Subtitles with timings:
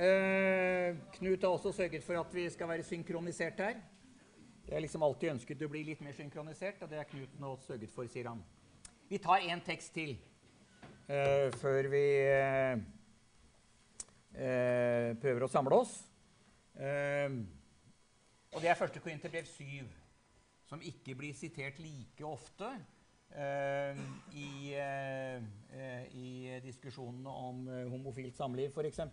[0.00, 3.74] Eh, Knut har også sørget for at vi skal være synkronisert her.
[4.64, 7.50] Jeg har liksom alltid ønsket å bli litt mer synkronisert, og det er Knut nå
[7.66, 8.40] sørget for, sier han.
[9.10, 10.14] Vi tar én tekst til
[11.04, 12.80] eh, før vi eh,
[14.40, 15.92] eh prøver å samle oss.
[16.80, 17.36] Eh,
[18.54, 19.02] og det er 1.
[19.04, 19.84] Korinterbrev 7,
[20.64, 22.72] som ikke blir sitert like ofte
[23.36, 24.00] uh,
[24.32, 27.62] i, uh, i, diskusjonene om
[27.92, 29.04] homofilt samliv f.eks.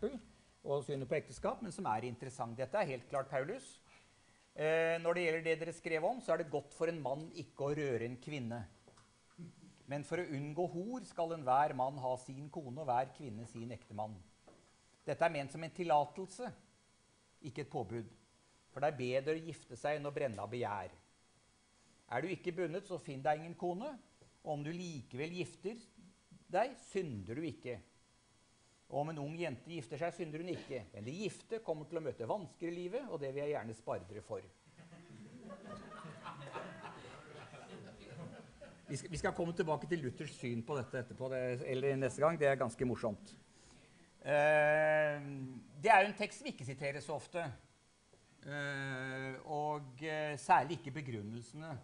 [0.67, 2.57] og synet på ekteskap, men som er interessant.
[2.59, 3.79] Dette er helt klart Paulus.
[4.57, 7.63] når det gjelder det dere skrev om, så er det godt for en mann ikke
[7.63, 8.63] å røre en kvinne.
[9.87, 13.71] Men for å unngå hor skal enhver mann ha sin kone og hver kvinne sin
[13.71, 14.15] ektemann.
[15.07, 16.49] Dette er ment som en tillatelse,
[17.47, 18.09] ikke et påbud.
[18.73, 20.91] For det er bedre å gifte seg enn å brenne av begjær.
[22.11, 23.93] Er du ikke bundet, så finn deg ingen kone.
[24.43, 25.79] Og om du likevel gifter
[26.51, 27.77] deg, synder du ikke.
[28.87, 30.85] Og om en ung jente gifter seg, synder hun ikke.
[30.93, 33.75] Men de gifte kommer til å møte vansker i livet, og det vil jeg gjerne
[33.75, 34.45] spare dere for.
[38.87, 42.23] Vi skal, vi skal, komme tilbake til Luthers syn på dette etterpå, det, eller neste
[42.23, 42.39] gang.
[42.39, 43.33] Det er ganske morsomt.
[44.23, 45.27] Eh,
[45.83, 47.43] det er jo en tekst vi ikke siterer så ofte.
[48.47, 51.75] Eh, og eh, særlig ikke begrunnelsene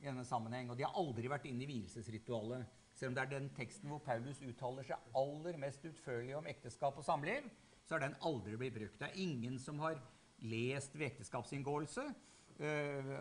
[0.00, 0.70] i denne sammenheng.
[0.70, 2.78] Og de har aldri vært inne i vielsesritualet.
[2.96, 6.98] Selv om det er den teksten hvor Paulus uttaler seg aller mest utførlig om ekteskap
[6.98, 7.46] og samliv,
[7.86, 8.98] så har den aldri blitt brukt.
[9.00, 10.00] Det er ingen som har
[10.46, 13.14] lest ved ekteskapsinngåelse uh,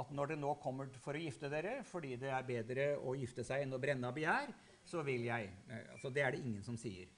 [0.00, 3.44] at når det nå kommer for å gifte dere fordi det er bedre å gifte
[3.44, 4.52] seg enn å brenne av begjær,
[4.88, 7.12] så vil jeg uh, altså Det er det ingen som sier.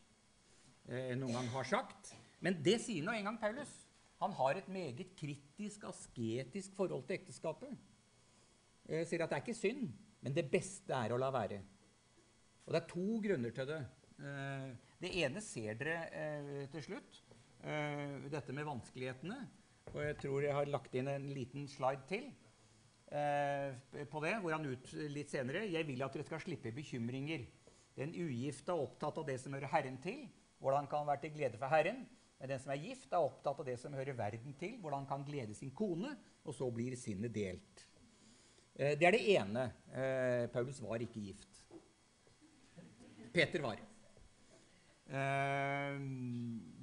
[0.88, 2.14] Uh, noen gang har sagt.
[2.44, 3.72] Men det sier nå en gang Paulus.
[4.22, 7.72] Han har et meget kritisk, asketisk forhold til ekteskapet.
[8.84, 9.86] Jeg sier at det er ikke synd,
[10.24, 11.60] men det beste er å la være.
[12.64, 13.80] Og det er to grunner til det.
[14.20, 14.70] Eh,
[15.02, 17.20] det ene ser dere eh, til slutt.
[17.64, 19.38] Eh, dette med vanskelighetene.
[19.92, 22.32] Og jeg tror jeg har lagt inn en liten slide til
[23.14, 27.44] på det, hvor han ut litt senere Jeg vil at dere skal slippe bekymringer.
[27.94, 30.24] Den ugifte er opptatt av det som hører Herren til,
[30.58, 32.00] hvordan kan være til glede for Herren.
[32.40, 35.10] Men den som er gift, er opptatt av det som hører verden til, hvordan han
[35.12, 37.84] kan glede sin kone, og så blir sinnet delt.
[38.74, 39.64] Eh, det er det ene.
[39.94, 41.60] Eh, Paulus var ikke gift.
[43.34, 43.78] Peter var.
[45.04, 45.98] Eh,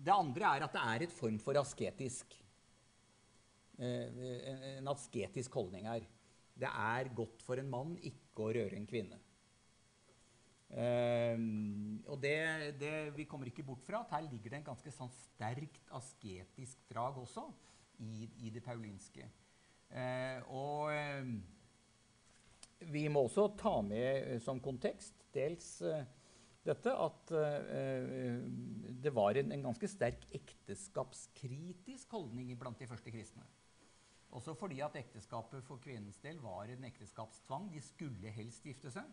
[0.05, 2.37] det andre er at det er et form for asketisk
[3.81, 6.03] En asketisk holdning her.
[6.53, 9.17] Det er godt for en mann ikke å røre en kvinne.
[12.05, 12.35] Og det,
[12.77, 16.83] det, Vi kommer ikke bort fra at her ligger det en ganske sånn sterkt asketisk
[16.91, 17.47] drag også
[18.05, 19.25] i, i det paulinske.
[20.53, 20.93] Og
[22.89, 25.77] vi må også ta med uh, som kontekst dels
[26.61, 27.31] dette at
[29.01, 33.47] det var en, en, ganske sterk ekteskapskritisk holdning blant de første kristne.
[34.37, 37.71] Også fordi at ekteskapet for kvinnens del var en ekteskapstvang.
[37.73, 39.09] De skulle helst gifte seg.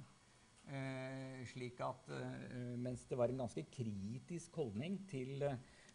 [0.68, 5.42] Eh, slik at eh, mens det var en ganske kritisk holdning til,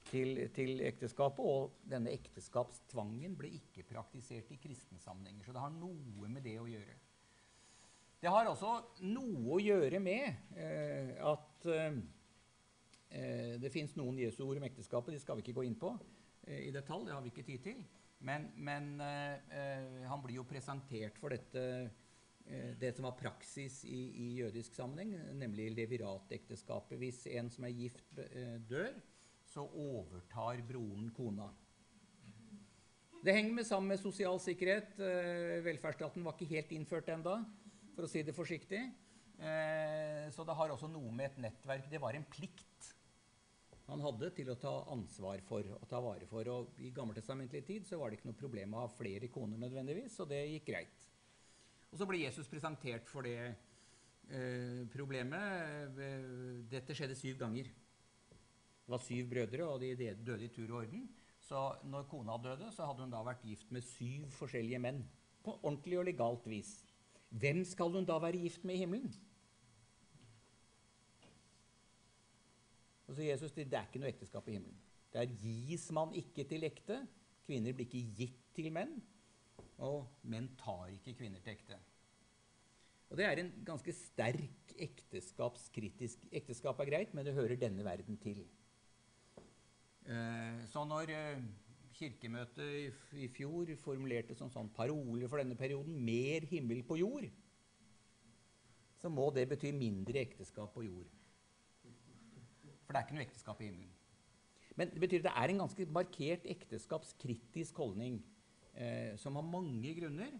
[0.10, 5.46] til, til, ekteskapet, og denne ekteskapstvangen ble ikke praktisert i kristne sammenhenger.
[5.46, 6.98] Så det har noe med det å gjøre.
[8.24, 8.74] Det har også
[9.04, 11.98] noe å gjøre med eh, at eh,
[13.12, 15.12] eh det fins noen Jesu ord om ekteskapet.
[15.12, 15.92] De skal vi ikke gå inn på
[16.48, 17.10] eh, i detalj.
[17.10, 17.84] Det har vi ikke tid til.
[18.24, 19.02] Men, men
[20.08, 21.64] han blir jo presentert for dette
[22.46, 26.98] Eh, det som var praksis i, i jødisk sammenheng, nemlig leviratekteskapet.
[27.00, 28.92] Hvis en som er gift, eh, dør,
[29.48, 31.48] så overtar broren kona.
[33.24, 35.00] Det henger med sammen med sosial sikkerhet.
[35.00, 37.38] Eh, velferdsstaten var ikke helt innført ennå,
[37.94, 38.82] for å si det forsiktig.
[40.34, 42.94] Så det har også noe med et nettverk Det var en plikt
[43.90, 46.48] han hadde til å ta ansvar for og ta vare for.
[46.50, 50.16] Og I gammeltestamentlig tid så var det ikke noe problem å ha flere koner nødvendigvis,
[50.24, 51.08] og det gikk greit.
[51.92, 56.00] Og så ble Jesus presentert for det eh, problemet.
[56.72, 57.68] Dette skjedde syv ganger.
[57.68, 61.06] Det var syv brødre, og de døde i tur og orden.
[61.44, 61.60] Så
[61.92, 65.04] når kona døde, så hadde hun da vært gift med syv forskjellige menn.
[65.44, 66.72] På ordentlig og legalt vis.
[67.34, 69.14] Hvem skal hun da være gift med i himmelen?
[73.08, 74.78] Og så Jesus, Det er ikke noe ekteskap i himmelen.
[75.14, 77.04] Der gis man ikke til ekte.
[77.46, 78.96] Kvinner blir ikke gitt til menn.
[79.78, 81.78] Og menn tar ikke kvinner til ekte.
[83.10, 88.18] Og Det er en ganske sterk ekteskapskritisk Ekteskap er greit, men det hører denne verden
[88.18, 88.40] til.
[90.06, 91.44] Eh, så når eh,
[91.94, 92.86] Kirkemøtet i,
[93.26, 97.30] i fjor formulerte som sånn parole for denne perioden 'mer himmel på jord',
[99.02, 101.10] så må det bety mindre ekteskap på jord.
[102.86, 103.92] For det er ikke noe ekteskap i himmelen.
[104.80, 108.18] Men det betyr at det er en ganske markert ekteskapskritisk holdning
[108.74, 110.34] eh, som har mange grunner.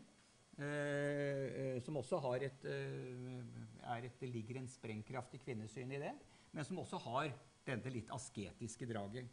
[0.58, 6.14] Eh, eh som også har et, eh, et, Det ligger en sprengkraftig kvinnesyn i det,
[6.52, 7.34] men som også har
[7.66, 9.28] dette litt asketiske draget.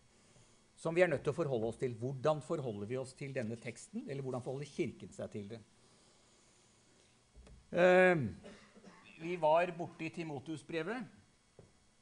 [0.80, 1.92] Som vi er nødt til å forholde oss til.
[2.00, 4.06] Hvordan forholder vi oss til denne teksten?
[4.08, 5.60] Eller hvordan forholder Kirken seg til det?
[7.70, 8.22] Eh,
[9.20, 11.18] vi var borte i Timotus-brevet.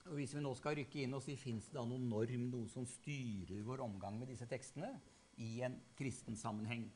[0.08, 2.70] Og hvis vi nå skal rykke inn og si fins det da noen norm, noe
[2.70, 4.94] som styrer vår omgang med disse tekstene
[5.42, 6.86] i en kristen sammenheng,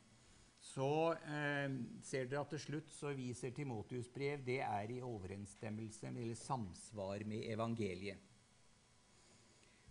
[0.63, 1.67] så eh,
[2.07, 6.39] ser dere at til slutt så viser Timotius brev det er i overensstemmelse med, eller
[6.39, 8.31] samsvar med evangeliet.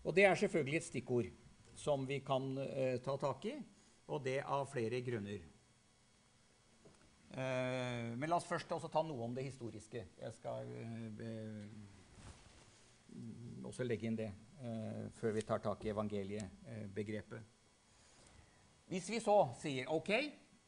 [0.02, 1.28] Og det er selvfølgelig et stikkord
[1.74, 3.56] som vi kan eh, ta tak i,
[4.12, 5.40] og det av flere grunner.
[7.32, 10.04] Eh, men la oss først også ta noe om det historiske.
[10.20, 10.68] Jeg skal
[11.24, 11.64] eh,
[13.64, 14.30] også legge inn det
[14.60, 17.50] eh, før vi tar tak i evangeliebegrepet.
[18.92, 20.10] Hvis vi så sier ok,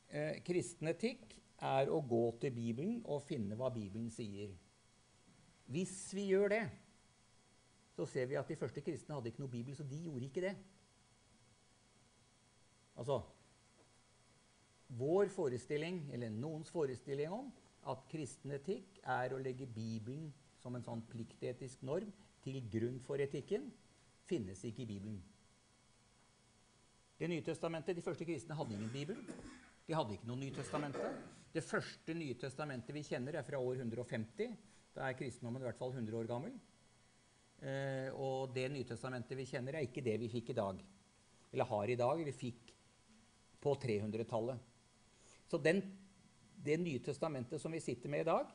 [0.08, 1.34] eh, kristen etikk
[1.64, 4.54] er å gå til Bibelen og finne hva Bibelen sier.
[5.68, 6.64] Hvis vi gjør det,
[7.94, 10.42] så ser vi at de første kristne hadde ikke noe Bibel, så de gjorde ikke
[10.44, 10.54] det.
[13.00, 13.22] Altså
[14.94, 17.48] Vår forestilling, eller noens forestilling om
[17.90, 20.28] at kristen etikk er å legge Bibelen
[20.60, 22.12] som en sånn pliktetisk norm
[22.44, 23.66] til grunn for etikken,
[24.28, 25.18] finnes ikke i Bibelen.
[27.18, 29.18] Det nye testamentet, De første kristne hadde ingen bibel.
[29.86, 31.18] De hadde ikke noe Nytestamentet.
[31.54, 34.56] Det første Nye testamentet vi kjenner, er fra år 150.
[34.94, 36.56] Da er kristendommen i hvert fall 100 år gammel.
[37.62, 40.82] Eh, og det Nytestamentet vi kjenner, er ikke det vi fikk i dag.
[41.52, 42.73] Eller har i dag, eller fikk
[43.64, 44.60] på 300-tallet.
[45.48, 45.82] Så den,
[46.64, 48.52] det Nye testamentet som vi sitter med i dag,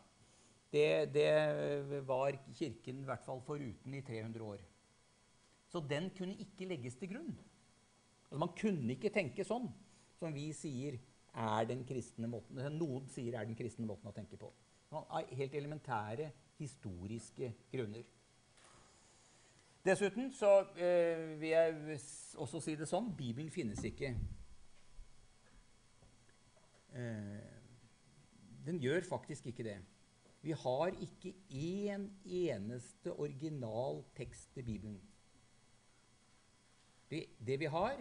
[0.74, 4.62] det, det, var Kirken i hvert fall foruten i 300 år.
[5.70, 7.32] Så den kunne ikke legges til grunn.
[8.30, 9.70] Altså man kunne ikke tenke sånn
[10.20, 14.38] som vi sier er den kristne måten, noen sier er den kristne måten å tenke
[14.38, 14.50] på.
[14.94, 18.06] Av helt elementære historiske grunner.
[19.86, 22.00] Dessuten så eh, vil jeg
[22.42, 24.12] også si det sånn Bibelen finnes ikke.
[26.98, 27.60] Eh,
[28.66, 29.78] den gjør faktisk ikke det.
[30.42, 35.00] Vi har ikke én eneste original tekst til Bibelen.
[37.10, 38.00] Det, det, vi har,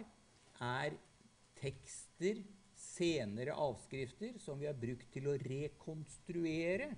[0.61, 0.95] er
[1.59, 2.43] tekster,
[2.79, 6.93] senere avskrifter, som vi har brukt til å rekonstruere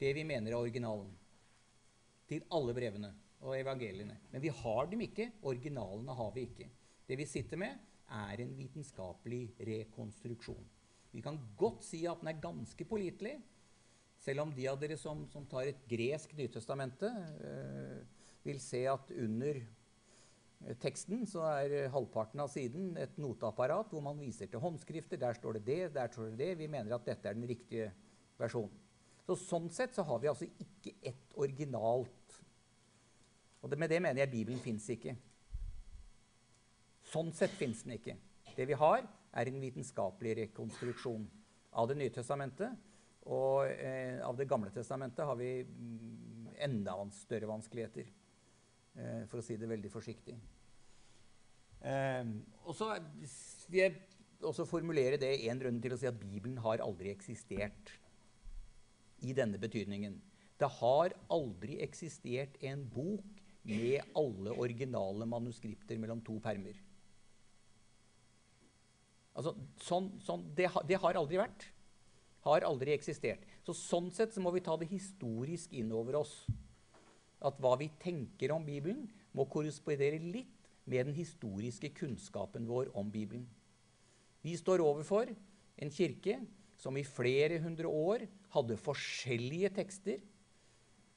[0.00, 1.10] det vi mener er originalen.
[2.30, 3.10] Til alle brevene
[3.42, 4.14] og evangeliene.
[4.30, 5.26] Men vi har dem ikke.
[5.50, 6.68] Originalene har vi ikke.
[7.08, 7.80] Det vi sitter med,
[8.10, 10.66] er en vitenskapelig rekonstruksjon.
[11.10, 13.38] Vi kan godt si at den er ganske pålitelig.
[14.20, 17.08] Selv om de av dere som, som tar et gresk Nytestamente,
[17.40, 18.00] eh,
[18.44, 24.20] vil se at under eh, teksten så er halvparten av siden et noteapparat hvor man
[24.20, 25.20] viser til håndskrifter.
[25.20, 26.52] Der står det det, der står det det.
[26.60, 27.90] Vi mener at dette er den riktige
[28.40, 28.76] versjonen.
[29.26, 32.38] Så Sånn sett så har vi altså ikke ett originalt
[33.60, 35.12] Og det, med det mener jeg Bibelen fins ikke.
[37.10, 38.14] Sånn sett fins den ikke.
[38.54, 41.26] Det vi har, er en vitenskapelig rekonstruksjon
[41.78, 42.88] av Det nye testamentet
[43.30, 48.08] og eh, av Det gamle testamentet har vi mm, enda større vanskeligheter,
[48.96, 50.34] eh, for å si det veldig forsiktig.
[51.80, 52.32] Eh,
[52.64, 52.94] og så
[53.68, 53.98] vil jeg
[54.40, 57.94] også formulere det én runde til å si at Bibelen har aldri eksistert
[59.26, 60.16] i denne betydningen.
[60.60, 66.78] Det har aldri eksistert en bok med alle originale manuskripter mellom to permer.
[69.36, 71.68] Altså, sånn, sånn, det, det har aldri vært
[72.46, 73.44] har aldri eksistert.
[73.66, 76.34] Så Sånn sett så må vi ta det historisk inn over oss.
[77.40, 80.56] At hva vi tenker om Bibelen, må korrespondere litt
[80.90, 83.44] med den historiske kunnskapen vår om Bibelen.
[84.42, 86.40] Vi står overfor en kirke
[86.80, 88.24] som i flere hundre år
[88.56, 90.24] hadde forskjellige tekster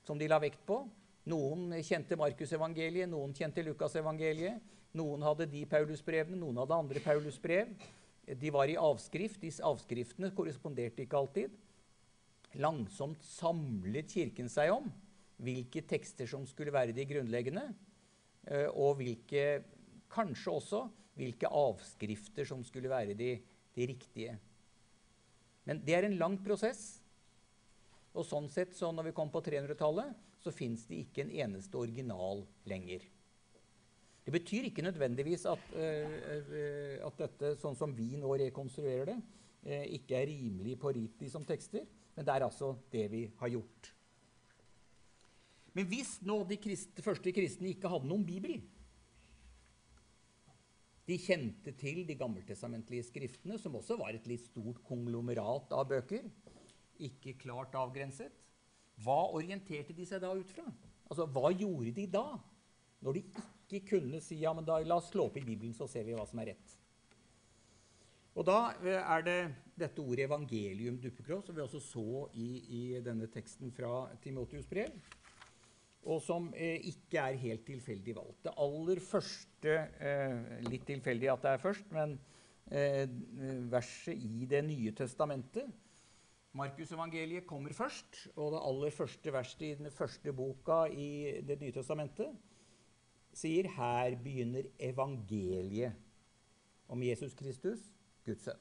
[0.03, 0.83] som de la vekt på.
[1.31, 4.59] Noen kjente Markusevangeliet, noen kjente Lukasevangeliet.
[4.93, 7.71] Noen hadde de Paulusbrevene, noen hadde andre Paulusbrev.
[8.23, 9.41] De var i avskrift.
[9.43, 11.55] Disse avskriftene korresponderte ikke alltid.
[12.61, 14.91] Langsomt samlet Kirken seg om
[15.43, 17.65] hvilke tekster som skulle være de grunnleggende,
[18.47, 19.63] eh, og hvilke,
[20.13, 20.81] kanskje også
[21.17, 23.31] hvilke avskrifter som skulle være de,
[23.75, 24.37] de riktige.
[25.67, 27.01] Men det er en lang prosess.
[28.13, 30.13] Og sånn sett, så når vi kom på 300-tallet,
[30.43, 33.05] så fins det ikke en eneste original lenger.
[34.23, 39.17] Det betyr ikke nødvendigvis at, uh, at dette, sånn som vi nå rekonstruerer det,
[39.67, 41.83] uh, ikke er rimelig pålitelig som tekster,
[42.15, 43.91] men det er altså det vi har gjort.
[45.73, 48.61] Men hvis nå de kristne, første kristne ikke hadde noen bibel,
[51.03, 56.29] De kjente til de gammeltestamentlige skriftene, som også var et litt stort konglomerat av bøker.
[57.03, 58.31] Ikke klart avgrenset.
[59.03, 60.63] Hva orienterte de seg da ut fra?
[61.09, 62.23] Altså, Hva gjorde de da?
[63.03, 63.43] Når de ikke
[63.87, 66.25] kunne si ja, men da la oss slå opp i Bibelen, så ser vi hva
[66.29, 66.77] som er rett.
[68.33, 69.39] Og da eh, er det
[69.77, 74.93] dette ordet evangelium duppekropp, som vi også så i, i denne teksten fra Timotius brev
[76.09, 78.41] og som eh, ikke er helt tilfeldig valgt.
[78.43, 82.17] Det aller første eh, Litt tilfeldig at det er først, men
[82.71, 83.07] eh,
[83.71, 85.71] verset i Det nye testamentet
[86.53, 91.73] Markusevangeliet kommer først, og det aller første verset i den første boka i Det nye
[91.73, 92.35] testamentet
[93.37, 95.97] sier her begynner evangeliet
[96.91, 97.85] om Jesus Kristus,
[98.25, 98.59] Guds sønn.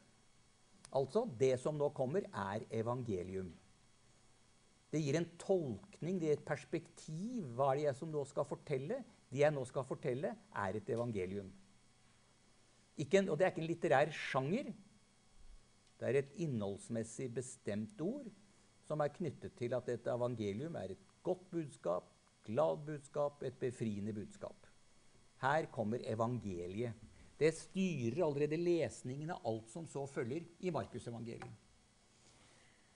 [0.92, 3.48] Altså, det som nå kommer, er evangelium.
[4.92, 7.46] Det gir en tolkning, det gir et perspektiv.
[7.56, 8.98] Hva er det jeg som nå skal fortelle?
[9.32, 11.48] Det jeg nå skal fortelle, er et evangelium.
[13.00, 14.68] En, og det er ikke en litterær sjanger.
[15.96, 18.28] Det er et innholdsmessig bestemt ord
[18.84, 22.04] som er knyttet til at et evangelium er et godt budskap,
[22.46, 24.66] glad budskap, et befriende budskap.
[25.42, 26.94] Her kommer evangeliet.
[27.38, 31.62] Det styrer allerede lesningen av alt som så følger i Markusevangeliet.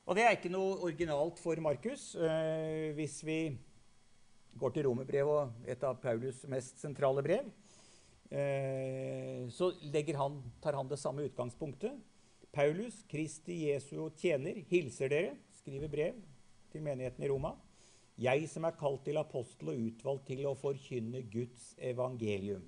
[0.07, 2.13] Og det er ikke noe originalt for Markus.
[2.15, 3.41] Eh, hvis vi
[4.57, 7.49] går til Romerbrevet, et av Paulus' mest sentrale brev,
[8.31, 9.73] eh, så
[10.15, 11.99] han, tar han det samme utgangspunktet.
[12.55, 16.23] Paulus, Kristi Jesu tjener, hilser dere, skriver brev
[16.71, 17.57] til menigheten i Roma.
[18.17, 22.65] Jeg som er kalt til apostel og utvalgt til å forkynne Guds evangelium.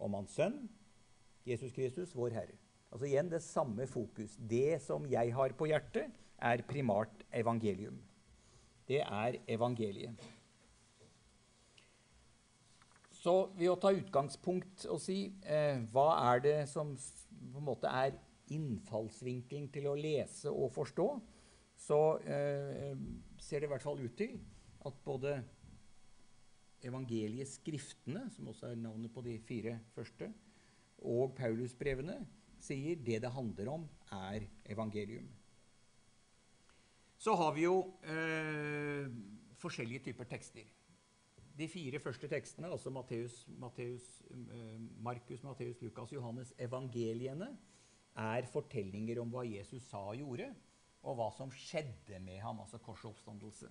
[0.00, 0.62] Om Hans Sønn,
[1.44, 2.56] Jesus Kristus, vår Herre.
[2.94, 4.38] Altså igjen det samme fokus.
[4.38, 6.08] Det som jeg har på hjertet,
[6.40, 7.98] er primært evangelium.
[8.88, 10.16] Det er evangeliet.
[13.24, 17.88] Så ved å ta utgangspunkt og si eh, hva er det som på en måte
[17.88, 18.16] er
[18.52, 21.06] innfallsvinkelen til å lese og forstå,
[21.86, 22.92] så eh,
[23.44, 24.38] ser det i hvert fall ut til
[24.88, 25.36] at både
[26.84, 30.30] evangelieskriftene, som også er navnet på de fire første,
[31.04, 32.18] og Paulusbrevene
[32.64, 35.28] sier det det handler om, er evangelium.
[37.20, 39.08] Så har vi jo eh,
[39.60, 40.66] forskjellige typer tekster.
[41.54, 47.52] De fire første tekstene, altså Matteus, Matteus, eh, Markus, Matteus, Lukas, Johannes, evangeliene,
[48.14, 50.52] er fortellinger om hva Jesus sa og gjorde,
[51.04, 53.68] og hva som skjedde med ham, altså korsoppstandelse.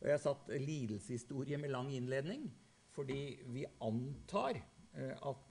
[0.00, 2.48] Og jeg har satt lidelseshistorie med lang innledning
[2.90, 5.44] fordi vi antar eh, at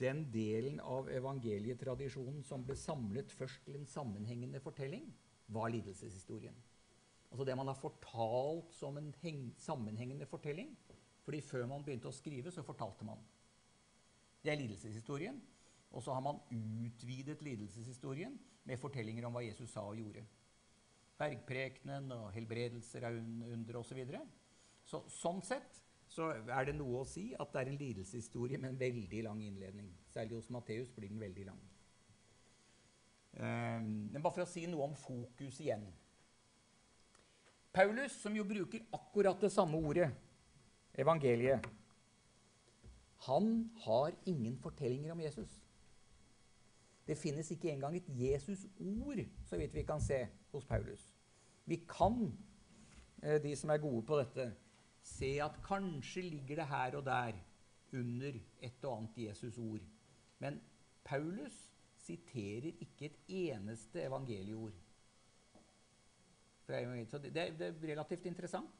[0.00, 5.04] den delen av evangelietradisjonen som ble samlet først til en sammenhengende fortelling,
[5.52, 6.56] var lidelseshistorien.
[7.28, 9.12] Altså det man har fortalt som en
[9.58, 10.76] sammenhengende fortelling.
[11.22, 13.18] fordi før man begynte å skrive, så fortalte man.
[14.42, 15.40] Det er lidelseshistorien.
[15.92, 18.38] Og så har man utvidet lidelseshistorien
[18.68, 20.24] med fortellinger om hva Jesus sa og gjorde.
[21.18, 23.92] Bergprekenen og helbredelser av under osv.
[23.92, 24.22] Så videre.
[24.84, 28.74] så, sånn sett så er det noe å si at det er en lidelseshistorie med
[28.74, 29.88] en veldig lang innledning.
[30.12, 31.60] Særlig hos Matteus blir den veldig lang.
[33.32, 35.86] Um, men bare for å si noe om fokus igjen.
[37.72, 40.10] Paulus, som jo bruker akkurat det samme ordet,
[40.92, 41.64] evangeliet,
[43.24, 45.61] han har ingen fortellinger om Jesus.
[47.06, 50.20] Det finnes ikke engang et Jesus-ord, så vidt vi kan se
[50.52, 51.14] hos Paulus.
[51.66, 52.38] Vi kan,
[53.22, 54.52] eh, de som er gode på dette,
[55.02, 57.32] se at kanskje ligger det her og der
[57.92, 59.80] under et og annet Jesus-ord.
[60.38, 60.60] Men
[61.04, 64.72] Paulus siterer ikke et eneste evangelieord.
[66.66, 68.70] Så det, det er relativt interessant.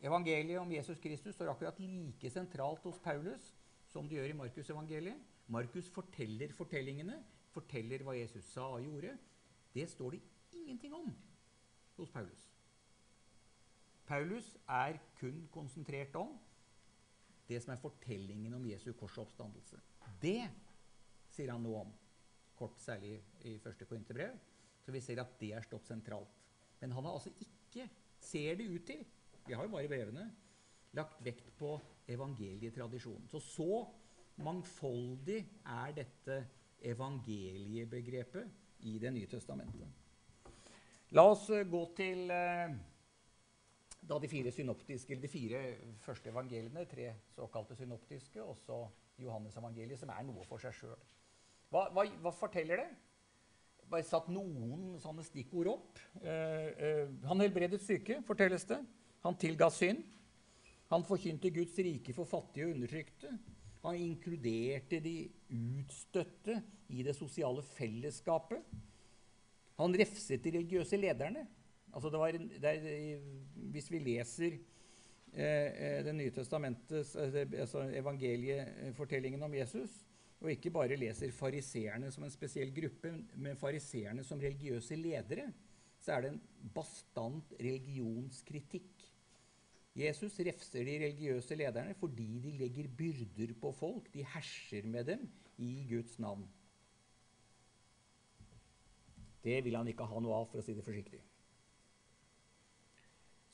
[0.00, 3.54] Evangeliet om Jesus Kristus står akkurat like sentralt hos Paulus
[3.96, 5.24] som det gjør i Markus-evangeliet.
[5.48, 7.16] Markus forteller fortellingene,
[7.54, 9.14] forteller hva Jesus sa og gjorde.
[9.72, 10.22] Det står det
[10.58, 11.08] ingenting om
[11.96, 12.42] hos Paulus.
[14.06, 16.34] Paulus er kun konsentrert om
[17.48, 19.78] det som er fortellingen om Jesu korsoppstandelse.
[20.22, 20.42] Det
[21.32, 21.92] sier han noe om,
[22.58, 24.36] kort særlig i første Korinterbrev.
[24.84, 26.32] Så vi ser at det er stått sentralt.
[26.80, 27.88] Men han har altså ikke,
[28.22, 29.02] ser det ut til,
[29.46, 30.26] vi har jo bare brevene,
[30.96, 31.76] lagt vekt på
[32.08, 33.28] evangelietradisjonen.
[33.28, 33.84] Så så
[34.44, 36.40] mangfoldig er dette
[36.84, 39.88] evangeliebegrepet i Det nye testamentet.
[41.16, 42.74] La oss gå til eh,
[44.06, 45.60] da de fire synoptiske, eller de fire
[46.02, 48.84] første evangeliene, tre såkalte synoptiske, og så
[49.22, 50.98] Johannes-evangeliet, som er noe for seg sjøl.
[51.72, 52.88] Hva, hva, hva, forteller det?
[53.90, 56.02] Bare satt noen sånne stikkord opp.
[56.20, 58.78] Eh, eh, han helbredet syke, fortelles det.
[59.24, 60.04] Han tilga synd.
[60.92, 63.32] Han forkynte Guds rike for fattige og undertrykte.
[63.86, 65.16] Han inkluderte de
[65.50, 66.60] utstøtte
[66.94, 68.62] i det sosiale fellesskapet.
[69.80, 71.44] Han refset de religiøse lederne.
[71.92, 73.20] Altså det var, det er,
[73.72, 74.58] hvis vi leser
[75.32, 79.94] eh, Det nye testamentets altså evangeliefortellingen om Jesus,
[80.40, 85.48] og ikke bare leser fariseerne som en spesiell gruppe, men fariseerne som religiøse ledere,
[86.00, 86.42] så er det en
[86.74, 89.06] bastant religionskritikk.
[89.96, 94.10] Jesus refser de religiøse lederne fordi de legger byrder på folk.
[94.12, 95.24] De herser med dem
[95.56, 96.44] i Guds navn.
[99.44, 101.22] Det vil han ikke ha noe av, for å si det forsiktig.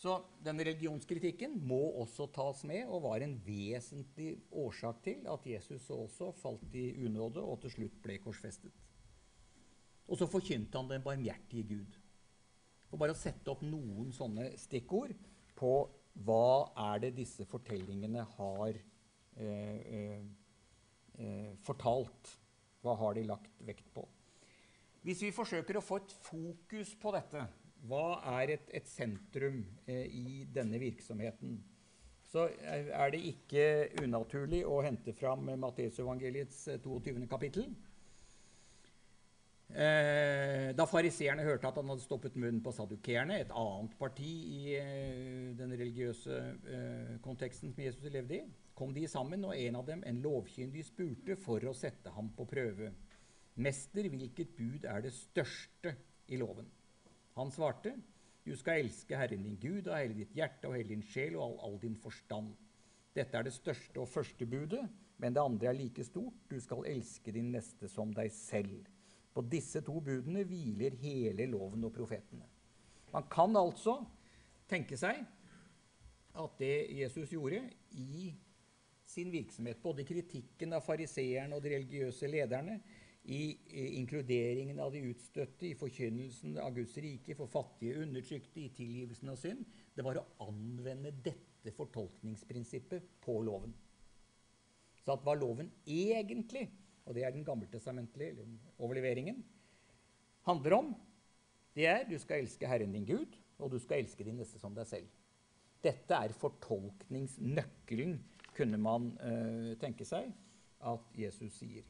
[0.03, 5.87] Så denne religionskritikken må også tas med, og var en vesentlig årsak til at Jesus
[5.95, 8.73] også falt i unåde og til slutt ble korsfestet.
[10.11, 12.01] Og så forkynte han den barmhjertige Gud.
[12.91, 15.15] Og bare å sette opp noen sånne stikkord
[15.57, 15.71] på
[16.13, 20.23] hva er det disse fortellingene har eh, eh,
[21.19, 22.39] eh fortalt.
[22.83, 24.05] Hva har de lagt vekt på?
[25.03, 27.45] Hvis vi forsøker å få et fokus på dette,
[27.87, 31.61] hva er et, et sentrum eh, i denne virksomheten?
[32.33, 33.65] Så er det ikke
[34.01, 37.17] unaturlig å hente fram Matteusevangeliets 22.
[37.19, 37.67] Eh, kapittel.
[39.73, 44.75] Eh, da fariseerne hørte at han hadde stoppet munnen på sadukeerne, et annet parti i
[44.77, 48.43] eh, den religiøse eh, konteksten som Jesus levde i,
[48.77, 52.45] kom de sammen, og en av dem, en lovkyndig, spurte for å sette ham på
[52.53, 52.93] prøve.
[53.65, 55.97] Mester, hvilket bud er det største
[56.29, 56.69] i loven?
[57.41, 57.95] Han svarte,
[58.45, 61.47] du skal elske Herren din Gud av hele ditt hjerte og hele din sjel og
[61.47, 62.53] all, all din forstand.
[63.17, 64.85] Dette er det største og første budet,
[65.17, 66.45] men det andre er like stort.
[66.51, 68.83] Du skal elske din neste som deg selv.
[69.33, 72.49] På disse to budene hviler hele loven og profetene.
[73.13, 73.99] Man kan altså
[74.69, 75.23] tenke seg
[76.43, 77.61] at det Jesus gjorde
[78.01, 78.33] i
[79.13, 82.79] sin virksomhet, både kritikken av fariseerne og de religiøse lederne,
[83.23, 83.55] i,
[84.01, 89.39] inkluderingen av de utstøtte, i forkynnelsen av Guds rike for fattige, undertrykte, i tilgivelsen av
[89.39, 89.63] synd,
[89.95, 93.75] det var å anvende dette fortolkningsprinsippet på loven.
[95.05, 96.67] Så at hva loven egentlig,
[97.07, 98.47] og det er den gammeltestamentlige
[98.79, 99.43] overleveringen,
[100.47, 100.93] handler om,
[101.75, 104.75] det er du skal elske Herren din Gud, og du skal elske din neste som
[104.77, 105.09] deg selv.
[105.83, 108.19] Dette er fortolkningsnøkkelen,
[108.53, 110.29] kunne man uh, tenke seg
[110.85, 111.87] at Jesus sier.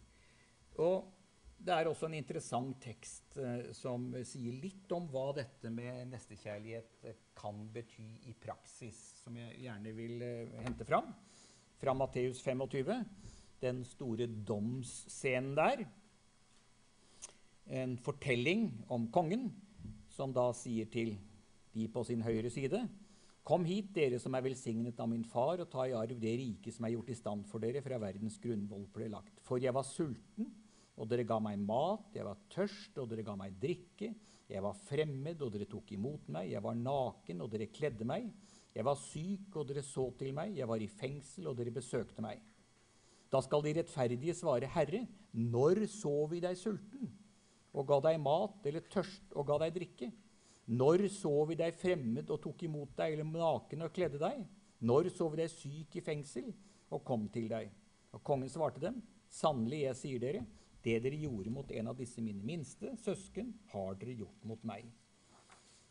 [0.81, 1.09] Og
[1.63, 7.09] det er også en interessant tekst uh, som sier litt om hva dette med nestekjærlighet
[7.11, 10.25] eh, kan bety i praksis, som jeg gjerne vil
[10.63, 11.11] hente fram.
[11.83, 13.03] Fra Matteus 25,
[13.63, 15.85] den store domsscenen der.
[17.73, 19.51] En fortelling om kongen,
[20.11, 21.15] som da sier til
[21.73, 22.83] de på sin høyre side
[23.43, 26.77] Kom hit, dere som er velsignet av min far, og ta i arv det riket
[26.77, 29.41] som er gjort i stand for dere fra verdens grunnvoll ble lagt.
[29.43, 30.47] For jeg var sulten,
[30.95, 34.13] og dere ga meg mat, jeg var tørst, og dere ga meg drikke.
[34.47, 36.53] Jeg var fremmed, og dere tok imot meg.
[36.53, 38.31] Jeg var naken, og dere kledde meg.
[38.77, 40.55] Jeg var syk, og dere så til meg.
[40.61, 42.39] Jeg var i fengsel, og dere besøkte meg.
[43.33, 47.09] Da skal de rettferdige svare, Herre, når så vi deg sulten,
[47.73, 50.11] og ga deg mat, eller tørst og ga deg drikke?
[50.73, 54.45] Når så vi deg fremmed og tok imot deg, eller naken og kledde deg?
[54.85, 56.53] Når så vi deg syk i fengsel
[56.93, 57.73] og kom til deg?
[58.13, 59.01] Og kongen svarte dem,
[59.33, 60.45] sannelig, jeg sier dere,
[60.85, 64.91] det dere gjorde mot en av disse mine minste søsken, har dere gjort mot meg.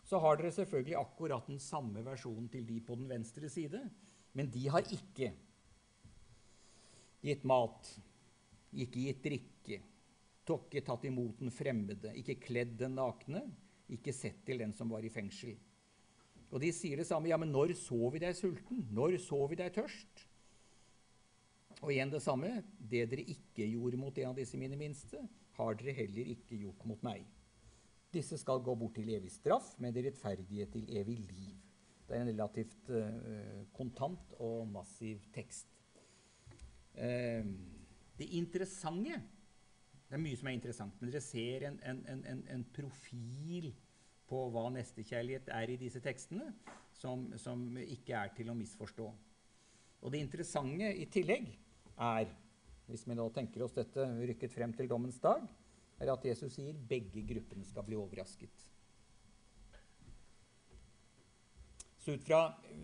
[0.06, 3.82] Så har dere selvfølgelig akkurat den samme versjonen til de på den venstre side,
[4.38, 5.32] men de har ikke
[7.22, 7.90] gitt mat,
[8.72, 9.82] ikke gitt drikke,
[10.48, 13.44] tokke tatt imot den fremmede, ikke kledd den nakne,
[13.92, 15.56] ikke sett til den som var i fengsel.
[16.52, 17.30] Og de sier det samme.
[17.32, 18.84] Ja, men når så vi deg sulten?
[18.92, 20.26] Når så vi deg tørst?
[21.82, 22.58] Og igjen det samme.
[22.78, 25.22] Det dere ikke gjorde mot en av disse mine minste,
[25.58, 27.24] har dere heller ikke gjort mot meg.
[28.12, 31.56] Disse skal gå bort til evig straff, men de rettferdige til evig liv.
[32.08, 35.70] Det er en relativt uh, kontant og massiv tekst.
[36.96, 37.48] Uh,
[38.20, 39.16] det interessante
[40.10, 43.70] Det er mye som er interessant, men dere ser en, en, en, en profil
[44.28, 46.50] på hva nestekjærlighet er i disse tekstene,
[46.96, 49.08] som, som ikke er til å misforstå.
[50.02, 51.48] Og det interessante i tillegg
[51.96, 52.32] er,
[52.92, 55.48] hvis vi nå tenker oss dette rykket frem til dommens dag,
[56.02, 58.68] er at Jesus sier begge gruppene skal bli overrasket.
[62.02, 62.40] Så ut fra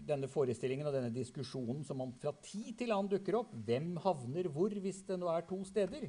[0.05, 4.49] denne forestillingen og denne diskusjonen som man fra tid til annen dukker opp, hvem havner
[4.53, 6.05] hvor hvis det nå er to steder,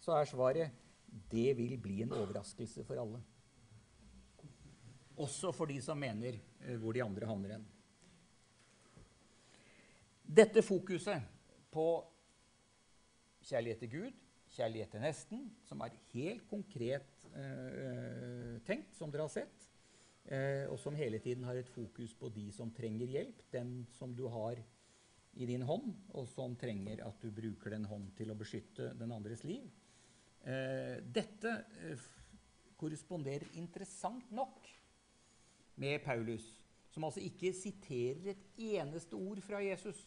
[0.00, 0.80] så er svaret
[1.30, 3.20] det vil bli en overraskelse for alle.
[5.20, 7.68] Også for de som mener eh, hvor de andre havner hen.
[10.24, 11.22] Dette fokuset
[11.70, 11.86] på
[13.44, 14.16] kjærlighet til Gud,
[14.56, 19.63] kjærlighet til nesten, som er helt konkret eh, tenkt, som dere har sett,
[20.26, 24.14] eh, og som hele tiden har et fokus på de som trenger hjelp, den som
[24.16, 24.60] du har
[25.34, 29.12] i din hånd, og som trenger at du bruker den hånd til å beskytte den
[29.14, 29.66] andres liv.
[30.44, 32.06] Eh, dette eh,
[32.78, 34.68] korresponderer interessant nok
[35.80, 36.44] med Paulus,
[36.94, 39.98] som altså ikke siterer et eneste ord fra Jesus.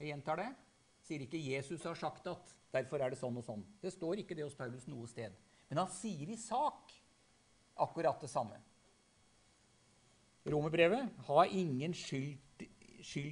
[0.00, 0.48] Jeg gjentar det.
[1.04, 3.64] Sier ikke 'Jesus har sagt at', derfor er det sånn og sånn.
[3.82, 5.34] Det står ikke det hos Paulus noe sted.
[5.68, 6.92] Men han sier i sak
[7.82, 8.58] akkurat det samme.
[10.50, 12.38] Romerbrevet har ingen skyld,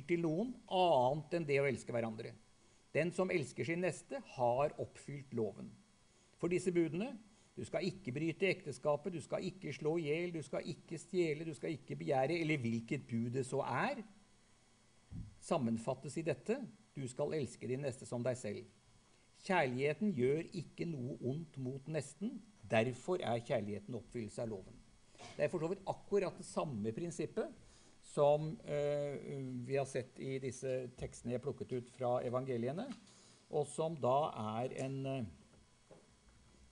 [0.08, 2.32] til noen annet enn det å elske hverandre.
[2.96, 5.68] Den som elsker sin neste, har oppfylt loven.
[6.40, 7.12] For disse budene
[7.58, 11.44] du skal ikke bryte ekteskapet, du skal ikke slå i hjel, du skal ikke stjele,
[11.44, 14.04] du skal ikke begjære, eller hvilket bud det så er,
[15.42, 16.60] sammenfattes i dette
[16.94, 18.62] du skal elske din neste som deg selv.
[19.46, 22.38] Kjærligheten gjør ikke noe ondt mot nesten.
[22.68, 24.76] Derfor er kjærligheten oppfyllelse av loven.
[25.36, 27.54] Det er for så vidt akkurat det samme prinsippet
[28.08, 29.18] som eh,
[29.66, 32.86] vi har sett i disse tekstene jeg plukket ut fra evangeliene,
[33.52, 34.16] og som da
[34.58, 35.98] er en eh,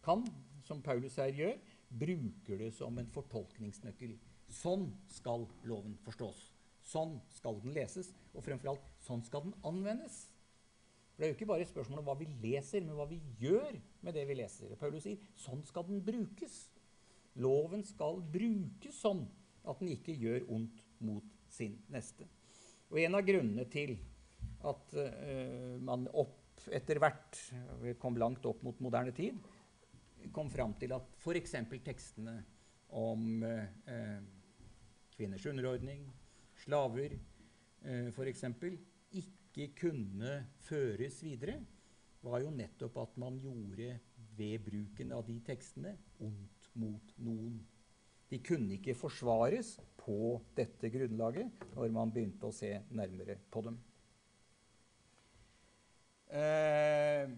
[0.07, 0.25] kan
[0.67, 1.57] som Paulus her gjør,
[1.91, 4.17] bruker det som en fortolkningsnøkkel.
[4.51, 6.39] Sånn skal loven forstås.
[6.87, 10.27] Sånn skal den leses, og fremfor alt sånn skal den anvendes.
[11.17, 13.17] For Det er jo ikke bare et spørsmål om hva vi leser, men hva vi
[13.41, 14.75] gjør med det vi leser.
[14.77, 16.59] Paulus sier sånn skal den brukes.
[17.41, 19.23] Loven skal brukes sånn
[19.65, 22.29] at den ikke gjør ondt mot sin neste.
[22.93, 23.95] Og En av grunnene til
[24.69, 27.41] at uh, man opp etter hvert,
[27.81, 29.41] vi kom langt opp mot moderne tid,
[30.37, 31.57] kom fram til at f.eks.
[31.81, 32.37] tekstene
[32.93, 34.21] om uh,
[35.17, 36.05] kvinners underordning,
[36.61, 37.17] slaver
[38.13, 38.45] for f.eks.,
[39.57, 41.57] ikke kunne føres videre,
[42.21, 43.97] var jo nettopp at man gjorde
[44.37, 47.57] ved bruken av de tekstene ondt mot noen.
[48.29, 53.79] De kunne ikke forsvares på dette grunnlaget når man begynte å se nærmere på dem.
[56.27, 57.31] Eh,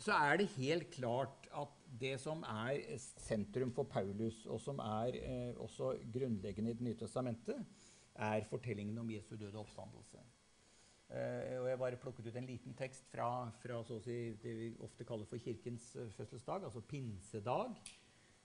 [0.00, 5.20] så er det helt klart at det som er sentrum for Paulus, og som er
[5.20, 7.84] eh, også grunnleggende i Det nye testamentet,
[8.16, 10.24] er fortellingen om Jesu døde oppstandelse.
[11.06, 15.06] Eh, og jeg bare plukket ut en liten tekst fra, fra si, det vi ofte
[15.06, 17.76] kaller for Kirkens uh, fødselsdag, altså pinsedag,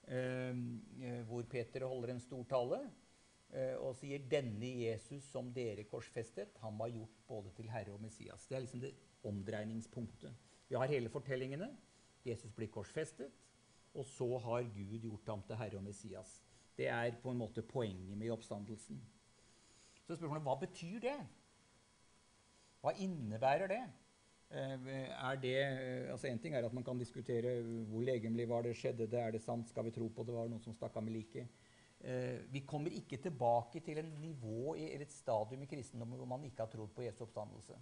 [0.05, 0.59] eh,
[1.01, 6.53] eh, hvor Peter holder en stor tale uh, og sier 'Denne Jesus som dere korsfestet,
[6.61, 8.45] han var gjort både til Herre og Messias'.
[8.49, 8.93] Det er liksom det
[9.23, 10.33] omdreiningspunktet.
[10.69, 11.75] Vi har hele fortellingene.
[12.25, 13.31] Jesus blir korsfestet,
[13.93, 16.43] og så har Gud gjort ham til Herre og Messias.
[16.77, 19.01] Det er på en måte poenget med oppstandelsen.
[20.05, 21.19] Så spørsmålet hva betyr det?
[22.81, 23.81] Hva innebærer det?
[24.51, 25.57] Eh, er det
[26.11, 29.31] altså En ting er at man kan diskutere hvor legemlig var det skjedde, det er
[29.31, 31.47] det sant, skal vi tro på det var det noen som stakk av med liket.
[32.01, 36.43] Eh, vi kommer ikke tilbake til en nivå eller et stadium i kristendommen hvor man
[36.47, 37.77] ikke har trodd på Jesu oppstandelse.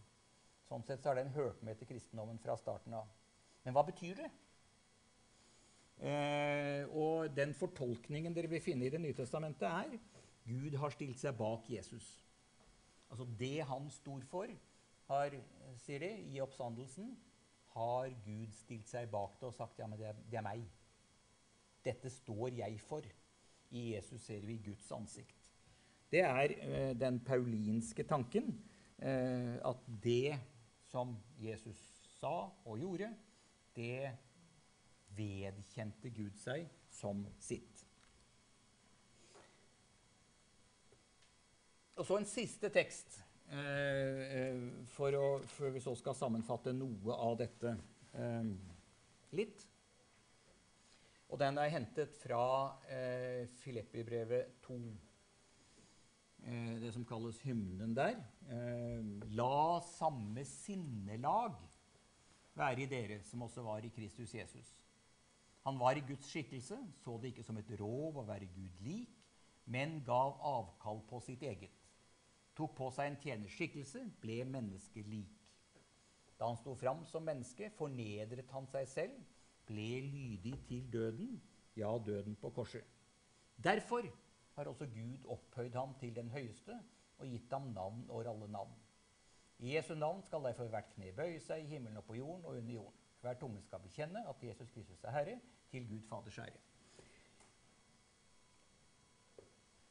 [0.67, 3.07] Sånn sett så har den hørt med til kristendommen fra starten av.
[3.63, 4.29] Men hva betyr det?
[5.99, 9.97] Eh, og den fortolkningen dere vil finne i Det nye testamentet, er
[10.47, 12.05] Gud har stilt seg bak Jesus.
[13.09, 14.51] Altså det han stod for,
[15.09, 15.35] har,
[15.83, 17.13] sier de, i oppstandelsen,
[17.73, 20.63] har Gud stilt seg bak det og sagt ja, men det er, det er meg.
[21.85, 23.05] Dette står jeg for.
[23.69, 25.49] I Jesus ser vi Guds ansikt.
[26.09, 28.49] Det er eh, den paulinske tanken.
[28.97, 30.39] Eh, at det
[30.89, 31.77] som Jesus
[32.17, 33.11] sa og gjorde,
[33.75, 34.09] det
[35.15, 37.85] vedkjente Gud seg som sitt.
[41.99, 43.19] Og så en siste tekst,
[44.93, 47.71] for å, for vi så skal sammenfatte noe av dette
[48.13, 48.51] eh,
[49.33, 49.65] litt.
[51.29, 52.43] Og den er hentet fra
[52.89, 54.77] eh, Filippi-brevet 2.
[56.49, 58.17] Eh, det som kalles hymnen der.
[58.49, 59.03] Eh,
[59.37, 61.57] La samme sinnelag
[62.57, 64.73] være i dere som også var i Kristus Jesus.
[65.67, 69.13] Han var i Guds skikkelse, så det ikke som et rov å være Gud lik,
[69.69, 71.75] men gav avkall på sitt eget.
[72.59, 75.35] Tok på seg en tjenerskikkelse, ble menneskelik.
[76.39, 79.15] Da han sto fram som menneske, fornedret han seg selv,
[79.69, 81.37] ble lydig til døden,
[81.79, 82.83] ja, døden på korset.
[83.63, 84.07] Derfor
[84.55, 86.75] har også Gud opphøyd ham til den høyeste
[87.19, 88.75] og gitt ham navn over alle navn.
[89.59, 92.59] I Jesu navn skal derfor hvert kne bøye seg i himmelen og på jorden og
[92.59, 92.99] under jorden.
[93.21, 95.39] Hver tunge skal bekjenne at Jesus Kristus er Herre,
[95.71, 96.59] til Gud Faders ære.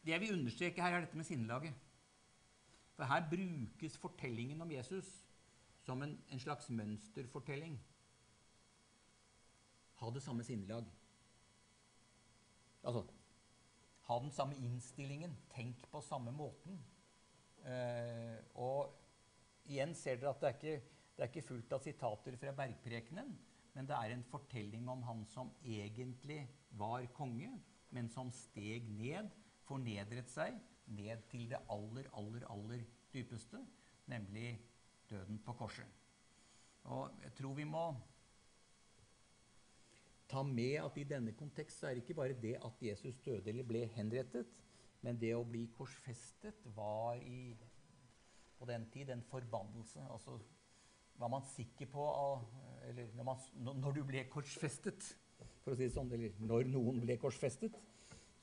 [0.05, 1.75] Det jeg vil understreke her, er dette med sinnelaget.
[2.99, 5.07] For her brukes fortellingen om Jesus
[5.87, 7.79] som en, en slags mønsterfortelling.
[10.01, 10.91] Ha det samme sinnelag.
[12.83, 13.07] Altså
[14.09, 15.35] ha den samme innstillingen.
[15.53, 16.79] Tenk på samme måten.
[17.69, 18.95] Eh, og
[19.69, 23.35] igjen ser dere at det er, ikke, det er ikke fullt av sitater fra Bergprekenen,
[23.75, 26.41] men det er en fortelling om han som egentlig
[26.81, 27.51] var konge,
[27.93, 29.29] men som steg ned,
[29.69, 30.57] fornedret seg,
[30.94, 33.61] ned til det aller, aller, aller dypeste,
[34.07, 34.53] nemlig
[35.11, 35.87] døden på korset.
[36.88, 37.85] Og jeg tror vi må
[40.29, 43.66] ta med at i denne kontekst er det ikke bare det at Jesus døde eller
[43.68, 44.48] ble henrettet,
[45.05, 47.55] men det å bli korsfestet var i,
[48.59, 50.03] på den tid en forbannelse.
[50.11, 50.38] Altså
[51.18, 52.05] var man sikker på
[52.88, 53.37] Eller når, man,
[53.74, 55.05] når, du ble korsfestet,
[55.64, 57.74] for å si det sånn, eller når noen ble korsfestet,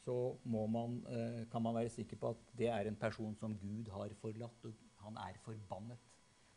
[0.06, 3.90] så man, eh, kan man være sikker på at det er en person som Gud
[3.92, 4.74] har forlatt, og
[5.06, 5.98] han er forbannet.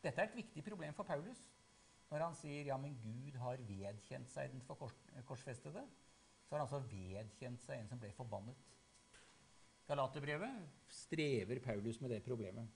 [0.04, 1.40] Dette er et viktig problem for Paulus.
[2.10, 4.96] Når han sier ja, men Gud har vedkjent seg den for kors,
[5.28, 5.82] korsfestede,
[6.44, 8.68] så har han altså vedkjent seg en som ble forbannet.
[9.88, 12.68] Galaterbrevet strever Paulus med det problemet.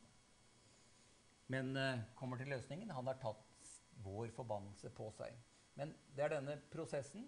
[1.52, 2.90] Men uh, kommer til løsningen.
[2.90, 3.72] Han har tatt
[4.04, 5.36] vår forbannelse på seg.
[5.76, 7.26] Men det er denne prosessen.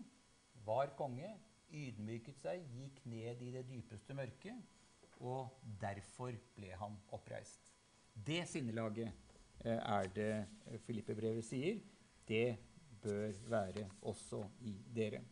[0.65, 1.35] Var konge,
[1.75, 4.57] ydmyket seg, gikk ned i det dypeste mørket,
[5.25, 7.73] og derfor ble han oppreist.
[8.15, 9.11] Det sinnelaget
[9.65, 11.81] eh, er det Filippe-brevet sier.
[12.29, 12.57] Det
[13.03, 15.23] bør være også i dere.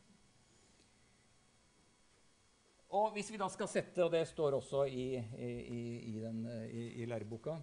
[2.93, 6.83] Og hvis vi da skal sette, og det står også i, i, i, den, i,
[7.01, 7.55] i læreboka,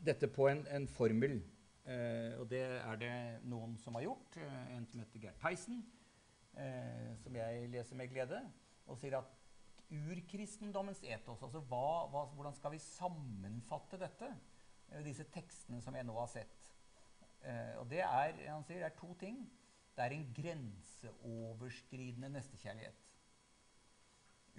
[0.00, 1.36] dette på en, en formel,
[1.84, 5.82] eh, og det er det noen som har gjort, eh, en som heter Gerd Theisen,
[6.56, 8.40] eh, som jeg leser med glede,
[8.86, 9.36] og sier at
[9.90, 14.30] urkristendommens etos, altså hva, hva, hvordan skal vi sammenfatte dette,
[14.90, 16.70] eh, disse tekstene som jeg nå har sett,
[17.40, 19.38] Eh, og det er, han sier, det er to ting.
[19.96, 23.06] Det er en grenseoverskridende nestekjærlighet.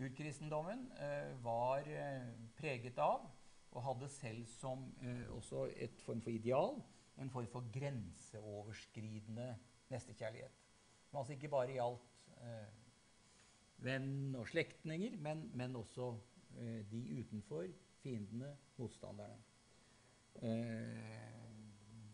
[0.02, 2.28] Urkristendommen eh, var eh,
[2.58, 3.28] preget av
[3.72, 6.82] og hadde selv som eh, også et form for ideal
[7.22, 9.58] en form for grenseoverskridende
[9.92, 10.61] nestekjærlighet.
[11.12, 12.76] Som altså ikke bare gjaldt eh,
[13.84, 16.14] venn og slektninger, men, men også
[16.56, 17.66] eh, de utenfor,
[18.00, 19.36] fiendene, motstanderne.
[20.40, 21.42] Eh,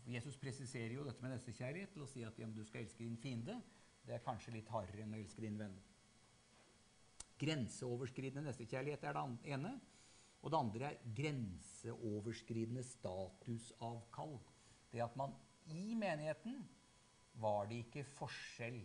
[0.08, 3.14] Jesus presiserer jo dette med nestekjærlighet til å si at ja, du skal elske din
[3.22, 3.54] fiende.
[4.02, 5.76] Det er kanskje litt hardere enn å elske din venn.
[7.38, 9.76] Grenseoverskridende nestekjærlighet er det ene.
[10.42, 14.34] Og det andre er grenseoverskridende statusavkall.
[14.90, 15.38] Det at man
[15.70, 16.58] i menigheten
[17.42, 18.80] var det ikke forskjell.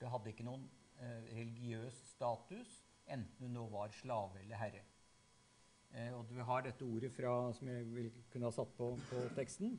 [0.00, 0.64] Det hadde ikke noen
[1.00, 2.74] eh, religiøs status,
[3.10, 4.82] enten du nå var slave eller herre.
[5.92, 9.24] Eh, og du har dette ordet fra, som jeg vil kunne ha satt på, på
[9.36, 9.74] teksten.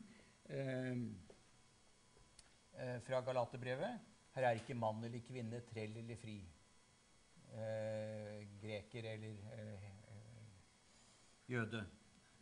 [0.49, 0.91] Eh,
[2.79, 4.11] eh, fra Galaterbrevet.
[4.33, 6.39] Her er ikke mann eller kvinne, trell eller fri.
[7.53, 9.91] Eh, greker eller eh,
[11.49, 11.83] jøde.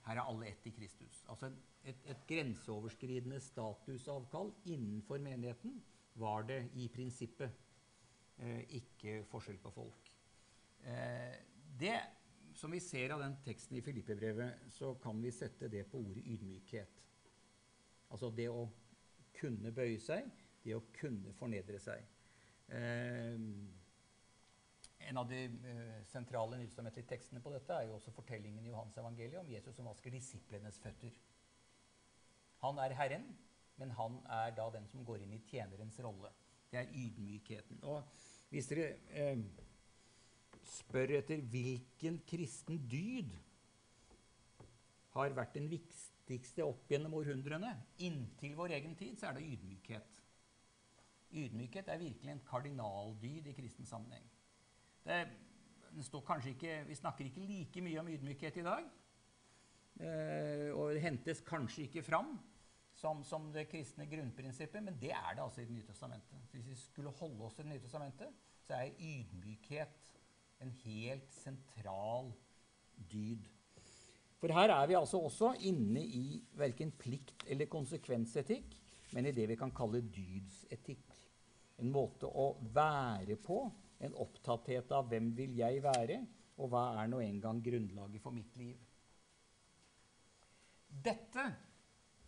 [0.06, 1.24] Her er alle ett i Kristus.
[1.30, 1.52] Altså
[1.86, 5.78] et, et grenseoverskridende statusavkall innenfor menigheten
[6.22, 7.52] var det i prinsippet.
[8.42, 10.12] Eh, ikke forskjell på folk.
[10.84, 11.36] Eh,
[11.80, 12.00] det
[12.58, 16.26] som vi ser av den teksten i Filippebrevet, så kan vi sette det på ordet
[16.26, 17.04] ydmykhet.
[18.12, 18.66] Altså det å
[19.38, 20.28] kunne bøye seg,
[20.66, 22.04] det å kunne fornedre seg.
[22.74, 23.38] Eh,
[25.10, 28.98] en av de uh, sentrale nytelsesmessige tekstene på dette er jo også fortellingen i Johans
[28.98, 31.16] evangeliet om Jesus som vasker disiplenes føtter.
[32.62, 33.26] Han er Herren,
[33.82, 36.30] men han er da den som går inn i tjenerens rolle.
[36.72, 37.82] Det er ydmykheten.
[37.84, 38.06] Og
[38.52, 39.42] hvis dere eh,
[40.68, 43.34] spør etter hvilken kristen dyd
[45.16, 47.74] har vært den viktigste opp gjennom århundrene,
[48.06, 50.22] inntil vår egen tid, så er det ydmykhet.
[51.42, 54.28] Ydmykhet er virkelig en kardinaldyd i kristen sammenheng.
[55.06, 55.22] Det,
[55.92, 58.88] det ikke, vi snakker ikke like mye om ydmykhet i dag.
[60.02, 62.36] Eh, og det hentes kanskje ikke fram
[62.96, 66.46] som, som, det kristne grunnprinsippet, men det er det altså i Det nye testamentet.
[66.48, 68.30] Så hvis vi skulle holde oss til Det nye testamentet,
[68.62, 70.14] så er ydmykhet
[70.62, 72.32] en helt sentral
[73.12, 73.48] dyd.
[74.42, 78.78] For her er vi altså også inne i verken plikt eller konsekvensetikk,
[79.14, 81.18] men i det vi kan kalle dydsetikk.
[81.82, 83.64] En måte å være på,
[84.02, 86.20] en opptatthet av hvem vil jeg være,
[86.62, 88.78] og hva er nå engang grunnlaget for mitt liv.
[90.92, 91.46] Dette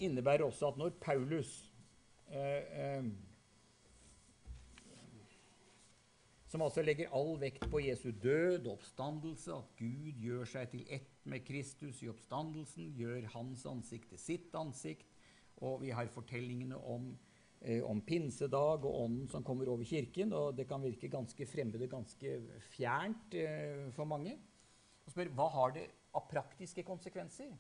[0.04, 1.52] innebærer også at når Paulus
[2.32, 3.12] eh, eh,
[6.54, 10.84] som altså legger all vekt på Jesu død og oppstandelse, at Gud gjør seg til
[10.86, 15.10] ett med Kristus i oppstandelsen, gjør hans ansikt til sitt ansikt,
[15.58, 17.14] Og vi har fortellingene om,
[17.88, 20.34] om pinsedag og ånden som kommer over kirken.
[20.36, 22.34] Og det kan virke ganske fremmed og ganske
[22.74, 24.36] fjernt eh, for mange.
[25.04, 27.54] Og spør hva har det av praktiske konsekvenser.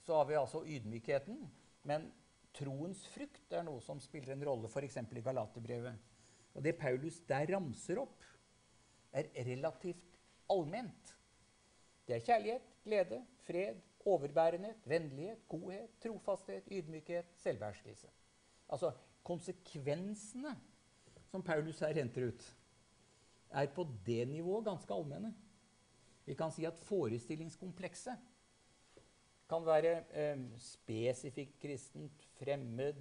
[0.00, 1.44] Så har vi altså ydmykheten.
[1.88, 2.08] Men
[2.56, 4.96] troens frukt er noe som spiller en rolle f.eks.
[4.96, 6.08] i Galaterbrevet.
[6.56, 8.24] Og det Paulus der ramser opp,
[9.10, 10.18] er relativt
[10.50, 11.14] allment.
[12.06, 13.78] Det er kjærlighet, glede, fred,
[14.10, 18.10] overbærenhet, vennlighet, godhet, trofasthet, ydmykhet, selvbeherskelse.
[18.70, 18.92] Altså
[19.26, 20.56] konsekvensene
[21.30, 22.48] som Paulus her henter ut,
[23.50, 25.34] er på det nivået ganske allmenne.
[26.26, 28.18] Vi kan si at forestillingskomplekset
[29.50, 33.00] kan være eh, spesifikt kristent, fremmed,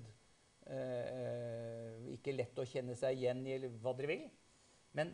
[0.66, 4.24] eh, ikke lett å kjenne seg igjen i, eller hva dere vil.
[4.98, 5.14] Men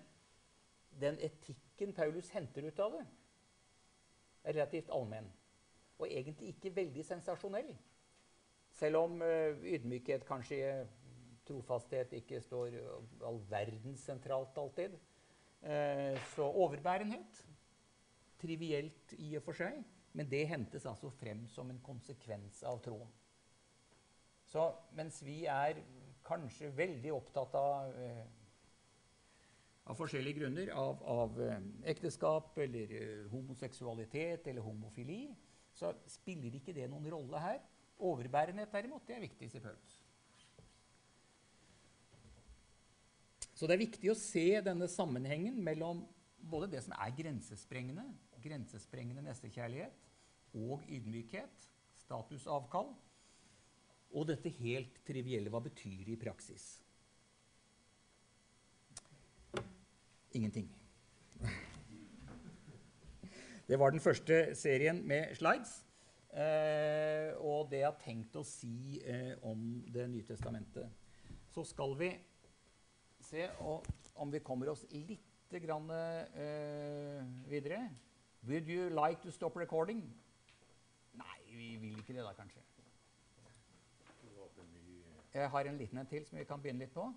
[0.95, 3.05] den etikken Paulus henter ut av det,
[4.45, 5.27] er relativt allmenn.
[5.99, 7.71] Og egentlig ikke veldig sensasjonell.
[8.75, 10.62] Selv om uh, ydmykhet, kanskje
[11.47, 12.75] trofasthet, ikke står
[13.23, 14.97] all verdens sentralt alltid.
[15.65, 17.45] Uh, så overbærenhet
[18.41, 19.77] trivielt i og for seg,
[20.15, 23.12] men det hentes altså frem som en konsekvens av troen.
[24.45, 25.81] Så mens vi er
[26.25, 28.25] kanskje veldig opptatt av, eh,
[29.86, 31.58] av forskjellige grunner, av, av eh,
[31.91, 35.19] ekteskap eller eh, homoseksualitet eller homofili,
[35.75, 37.61] så spiller ikke det noen rolle her.
[38.05, 40.01] Overbærenhet derimot, det er viktig, selvfølgelig.
[43.55, 46.03] Så det er viktig å se denne sammenhengen mellom
[46.51, 48.03] både det som er grensesprengende,
[48.43, 50.01] grensesprengende nestekjærlighet,
[50.55, 51.67] og ydmykhet,
[52.03, 52.91] statusavkall,
[54.15, 56.67] og dette helt trivielle hva betyr det i praksis?
[60.35, 60.67] Ingenting.
[63.67, 65.86] Det var den første serien med slides.
[66.36, 69.62] Eh, og det jeg har tenkt å si eh, om
[69.93, 70.91] Det nye testamentet.
[71.49, 72.12] Så skal vi
[73.23, 73.47] se
[74.15, 77.89] om vi kommer oss litt grann, eh, videre.
[78.43, 80.04] Would you like to stop recording?
[81.15, 82.62] Nei, vi vil ikke det da, kanskje.
[85.34, 87.10] Jeg har en liten en til som vi kan begynne litt på.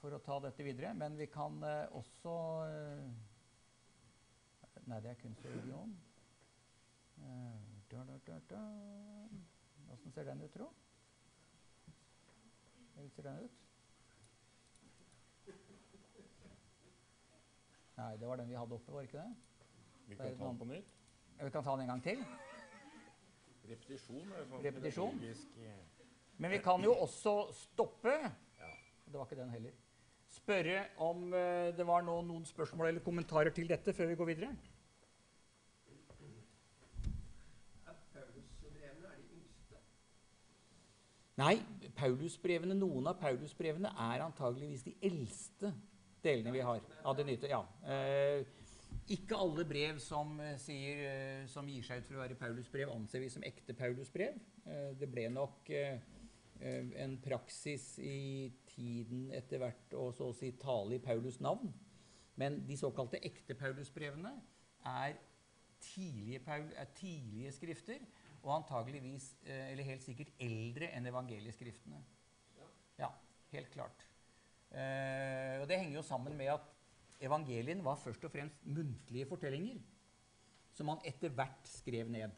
[0.00, 0.92] For å ta dette videre.
[0.94, 2.34] Men vi kan uh, også
[2.66, 3.29] uh,
[4.86, 5.92] Nei, det er kunstregion.
[9.90, 10.68] Åssen ser den ut, tro?
[12.94, 13.58] Hvordan ser den ut?
[18.00, 19.34] Nei, det var den vi hadde oppe, var ikke det?
[20.08, 20.94] Vi kan ta den på nytt.
[21.40, 22.22] Vi kan ta den en gang til.
[23.70, 25.20] Repetisjon er sånn Repetisjon.
[25.22, 25.84] eh,
[26.40, 28.14] Men vi kan jo også stoppe.
[28.58, 28.70] Ja.
[29.06, 29.76] Det var ikke den heller.
[30.30, 34.50] Spørre om eh, det var noen spørsmål eller kommentarer til dette før vi går videre.
[37.86, 39.76] Er Paulusbrevene er de yngste?
[41.40, 41.56] Nei,
[41.96, 45.70] Paulusbrevene, noen av Paulusbrevene er antageligvis de eldste
[46.20, 47.48] delene vi har av det nye.
[47.48, 47.62] Ja.
[47.88, 48.42] Eh,
[49.10, 52.90] ikke alle brev som, eh, sier, eh, som gir seg ut for å være Paulusbrev,
[52.94, 54.38] anser vi som ekte Paulusbrev.
[54.66, 55.70] Eh, det ble nok
[56.60, 61.72] en praksis i tiden etter hvert å så å si tale i Paulus' navn.
[62.36, 64.34] Men de såkalte ekte Paulusbrevene
[64.84, 65.16] er
[65.80, 66.42] tidlige,
[66.76, 67.98] er tidlige skrifter,
[68.42, 72.00] og antageligvis, eh, eller helt sikkert eldre enn evangelieskriftene.
[72.98, 73.10] Ja,
[73.52, 74.06] helt klart.
[74.70, 76.68] Eh, og Det henger jo sammen med at
[77.20, 79.80] evangelien var først og fremst muntlige fortellinger
[80.72, 82.30] som han etter hvert skrev ned.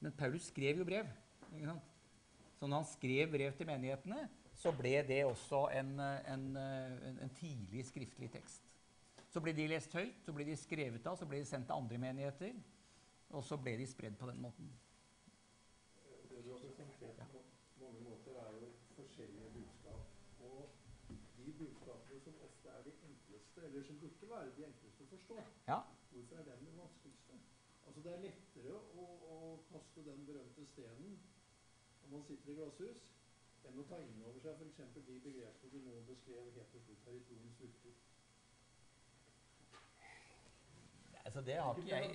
[0.00, 1.06] Men Paulus skrev jo brev.
[1.52, 1.94] ikke sant?
[2.58, 7.34] Så når han skrev brev til menighetene, så ble det også en, en, en, en
[7.38, 8.64] tidlig skriftlig tekst.
[9.28, 11.76] Så ble de lest høyt, så ble de skrevet av, så ble de sendt til
[11.76, 12.56] andre menigheter.
[13.36, 14.70] Og så ble de spredd på den måten.
[16.30, 17.42] Det du har presentert på
[17.84, 20.00] mange måter, er jo forskjellige budskap.
[20.48, 20.72] Og
[21.36, 23.68] de budskapene som ofte er de enkleste,
[24.28, 25.36] burde være de enkleste å forstå,
[25.68, 25.78] Ja,
[26.12, 27.38] hvorfor er den den vanskeligste?
[27.86, 29.36] Altså Det er lettere å, å
[29.70, 31.14] kaste den berømte stenen
[32.02, 33.08] når man sitter i glasshus,
[33.68, 34.78] enn å ta inn over seg f.eks.
[34.94, 37.94] de begrepene du nå beskrev helt til slutt her i troens frukter.
[41.28, 42.06] altså det har ikke jeg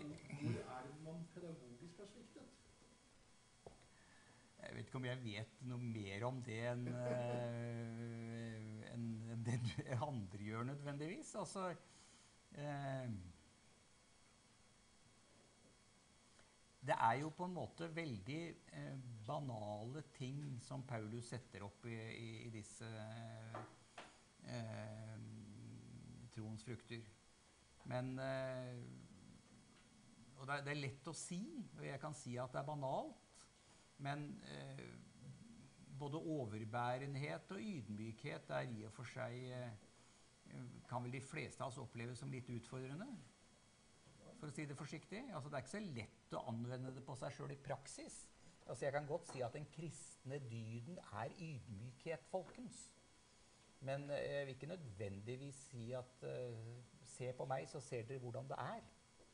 [0.41, 2.47] Hvor er det man pedagogisk har sviktet?
[4.63, 6.87] Jeg vet ikke om jeg vet noe mer om det enn
[8.93, 9.57] en, en det
[10.01, 11.35] andre gjør nødvendigvis.
[11.35, 11.92] Altså eh,
[16.83, 18.41] Det er jo på en måte veldig
[18.75, 18.97] eh,
[19.27, 22.89] banale ting som Paulus setter opp i, i, i disse
[24.43, 25.15] eh,
[26.35, 27.05] troens frukter.
[27.87, 28.83] Men eh,
[30.37, 31.39] Og det er, det er lett å si,
[31.77, 33.47] og jeg kan si at det er banalt.
[34.03, 34.83] Men eh,
[35.99, 39.39] både overbærenhet og ydmykhet er i og for seg
[40.89, 43.07] kan vel de fleste av oss oppleve som litt utfordrende.
[44.39, 45.21] For å si det forsiktig.
[45.31, 48.23] Altså, det er ikke så lett å anvende det på seg sjøl i praksis.
[48.65, 52.89] Altså, jeg kan godt si at den kristne dyden er ydmykhet, folkens.
[53.83, 56.75] Men eh, jeg vil ikke nødvendigvis si at uh,
[57.13, 58.85] Se på meg, så ser dere hvordan det er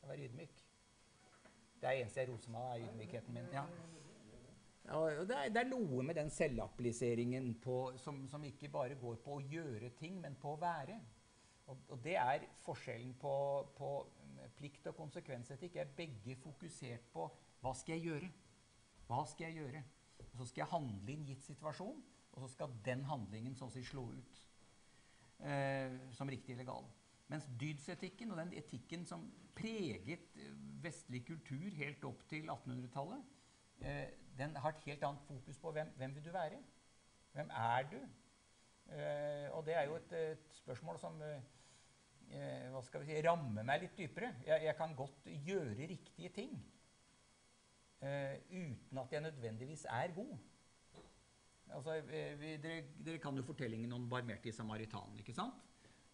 [0.02, 0.58] å være ydmyk.
[1.80, 3.46] Det er eneste jeg roser meg av, er ydmykheten min.
[3.54, 3.62] Ja.
[4.90, 7.52] Ja, det, er, det, er, noe med den selvappliseringen
[8.02, 10.96] som, som, ikke bare går på å gjøre ting, men på å være.
[11.70, 13.34] Og, og det er forskjellen på,
[13.78, 13.90] på,
[14.58, 15.76] plikt og konsekvensetikk.
[15.78, 17.28] er begge fokusert på
[17.62, 18.30] hva skal jeg gjøre?
[19.06, 19.82] Hva skal jeg gjøre?
[20.24, 23.68] Og så skal jeg handle i en gitt situasjon, og så skal den handlingen så
[23.68, 24.40] å si slå ut
[25.46, 26.88] eh, som riktig eller gal.
[27.30, 30.50] Mens dydsetikken og den etikken som preget eh,
[30.82, 33.36] vestlig kultur helt opp til 1800-tallet,
[33.86, 34.08] eh,
[34.40, 36.58] den har et helt annet fokus på hvem, hvem vil du være?
[37.36, 38.00] Hvem er du?
[38.90, 41.36] Uh, og det er jo et, et spørsmål som uh,
[42.32, 44.32] uh, hva skal vi si, rammer meg litt dypere.
[44.46, 46.60] Jeg, jeg kan godt gjøre riktige ting
[48.00, 50.30] uten at jeg nødvendigvis er god.
[51.76, 55.18] Altså, vi, dere, dere, kan jo fortellingen om barmhjertig samaritanen.
[55.20, 55.58] ikke sant?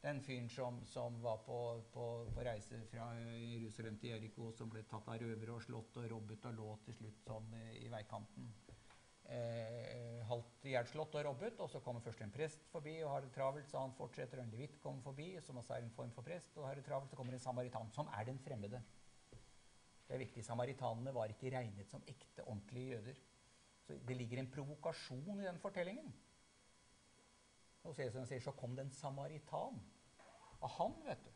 [0.07, 1.57] Den fyren som, som var på,
[1.91, 2.03] på,
[2.35, 6.45] på, reise fra Jerusalem til Jeriko, som ble tatt av røvere og slått og robbet
[6.47, 8.53] og lå til slutt sånn i, veikanten.
[9.27, 11.59] Eh, halvt ihjelslått og robbet.
[11.59, 14.39] Og så kommer først en prest forbi og har det travelt, så han fortsetter.
[14.39, 16.55] Og en levitt kommer forbi, som også er en form for prest.
[16.55, 18.83] og har det travelt, Så kommer en samaritan, som er den fremmede.
[20.07, 20.45] Det er viktig.
[20.45, 23.19] Samaritanene var ikke regnet som ekte, ordentlige jøder.
[23.83, 26.15] Så det ligger en provokasjon i den fortellingen.
[27.83, 29.83] Og så, så kom det en samaritan.
[30.61, 31.33] Og han, vet du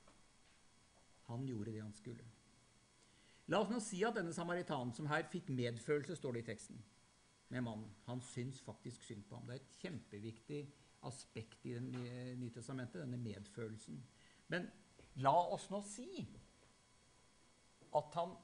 [1.31, 2.25] Han gjorde det han skulle.
[3.51, 6.83] La oss nå si at denne samaritanen som her fikk medfølelse, står det i teksten,
[7.51, 7.89] med mannen.
[8.07, 9.47] Han syns faktisk synd på ham.
[9.47, 10.61] Det er et kjempeviktig
[11.07, 11.83] aspekt i Det
[12.39, 13.99] nye testamentet, denne medfølelsen.
[14.49, 14.69] Men
[15.23, 16.27] la oss nå si
[17.97, 18.37] at han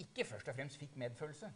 [0.00, 1.50] ikke først og fremst fikk medfølelse.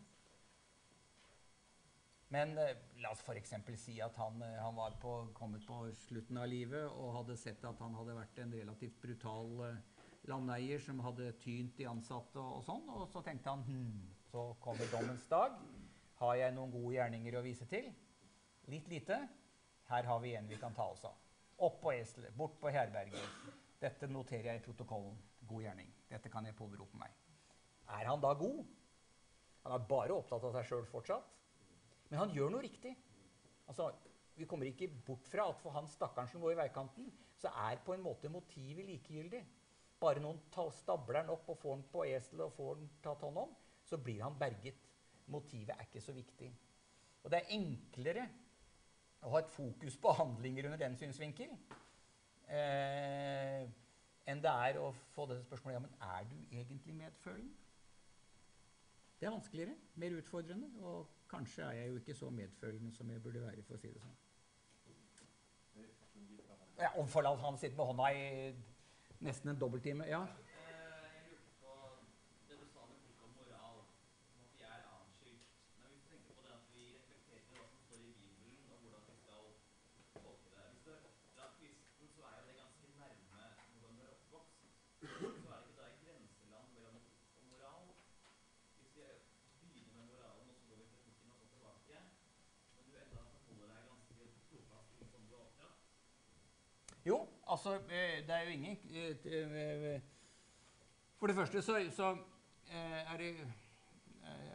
[2.35, 3.53] Men eh, la oss f.eks.
[3.79, 7.63] si at han, eh, han var på, kommet på slutten av livet og hadde sett
[7.69, 12.59] at han hadde vært en relativt brutal eh, landeier som hadde tynt de ansatte og,
[12.59, 12.89] og sånn.
[12.97, 14.01] Og så tenkte han hm,
[14.33, 15.61] så kommer dommens dag.
[16.19, 17.93] Har jeg noen gode gjerninger å vise til?
[18.73, 19.21] Litt lite.
[19.91, 21.21] Her har vi en vi kan ta oss av.
[21.63, 23.37] Opp på eselet, bort på herberget.
[23.79, 25.15] Dette noterer jeg i protokollen.
[25.45, 25.93] God gjerning.
[26.11, 27.15] Dette kan jeg påberope meg.
[27.95, 28.65] Er han da god?
[29.63, 31.31] Han er bare opptatt av seg sjøl fortsatt.
[32.15, 32.93] Men han gjør noe riktig.
[33.67, 33.89] Altså,
[34.39, 37.81] vi kommer ikke bort fra at for han stakkaren som går i veikanten, så er
[37.83, 39.41] på en måte motivet likegyldig.
[39.99, 40.39] Bare noen
[40.77, 43.99] stabler han opp og får han på eselet og får han tatt hånd om, så
[43.99, 44.79] blir han berget.
[45.27, 46.53] Motivet er ikke så viktig.
[47.25, 48.29] Og det er enklere
[49.25, 51.51] å ha et fokus på handlinger under den synsvinkel
[52.47, 53.65] eh,
[54.31, 57.59] enn det er å få dette spørsmålet ja, men er du egentlig medfølende.
[59.19, 60.71] Det er vanskeligere, mer utfordrende.
[60.85, 63.91] og Kanskje er jeg jo ikke så medfølende som jeg burde være, for å si
[63.91, 64.17] det sånn.
[66.79, 68.25] Ja, og for han sitter med hånda i
[69.25, 70.07] nesten en dobbelttime.
[70.11, 70.25] Ja.
[97.65, 98.79] Altså, eh, det er jo ingen
[99.95, 100.01] eh,
[101.17, 102.11] For det første så, så
[102.71, 103.37] eh, er, det,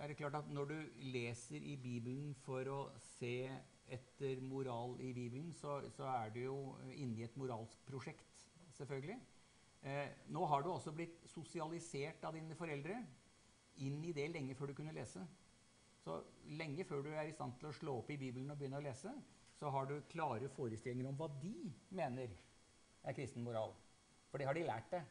[0.01, 2.79] er, det, klart at når du leser i Bibelen for å
[3.17, 3.49] se
[3.89, 6.57] etter moral i Bibelen, så, så er du jo
[6.93, 8.43] inne i et moralsk prosjekt,
[8.77, 9.17] selvfølgelig.
[9.81, 12.99] Eh, nå har du også blitt sosialisert av dine foreldre
[13.81, 15.23] inn i det lenge før du kunne lese.
[16.03, 16.19] Så
[16.59, 18.85] lenge før du er i stand til å slå opp i Bibelen og begynne å
[18.85, 19.15] lese,
[19.57, 21.55] så har du klare forestillinger om hva de
[21.89, 22.37] mener
[23.03, 23.73] er kristen moral.
[24.29, 25.01] For det har de lært det.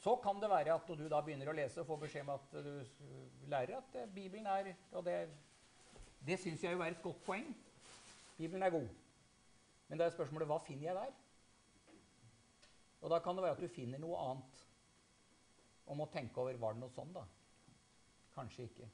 [0.00, 2.54] Så kan det være at du da begynner å lese og får beskjed om at
[2.64, 5.16] du lærer at eh, Bibelen er Og det,
[6.26, 7.50] det syns jeg jo er et godt poeng.
[8.38, 8.88] Bibelen er god.
[9.88, 11.12] Men det er spørsmålet hva finner jeg der?
[13.00, 14.64] Og da kan det være at du finner noe annet.
[15.86, 17.26] Og må tenke over var det noe sånn, da?
[18.34, 18.88] Kanskje ikke.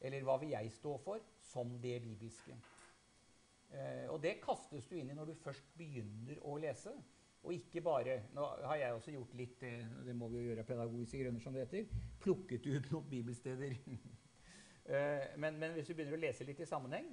[0.00, 2.56] Eller hva vil jeg stå for som det bibelske?
[3.74, 6.94] Eh, og det kastes du inn i når du først begynner å lese.
[7.46, 11.20] Og ikke bare Nå har jeg også gjort litt det må vi jo gjøre pedagogiske
[11.20, 12.06] grunner, som det heter.
[12.22, 13.76] Plukket ut noen bibelsteder
[14.86, 17.08] Eh, men, men hvis du begynner å lese litt i sammenheng,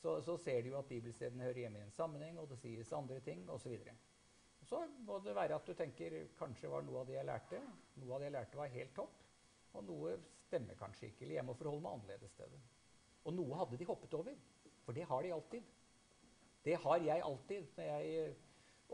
[0.00, 2.92] så, så ser du jo at bibelstedene hører hjemme i en sammenheng, og det sies
[2.96, 3.74] andre ting osv.
[3.82, 7.60] Så, så må det være at du tenker kanskje var noe av det jeg lærte,
[8.00, 9.20] noe av det jeg lærte var helt topp,
[9.76, 10.14] og noe
[10.46, 12.62] stemmer kanskje ikke, eller jeg må forholde meg annerledes til det.
[13.28, 14.40] Og noe hadde de hoppet over,
[14.88, 15.64] for det har de alltid.
[16.64, 18.36] Det har jeg alltid når jeg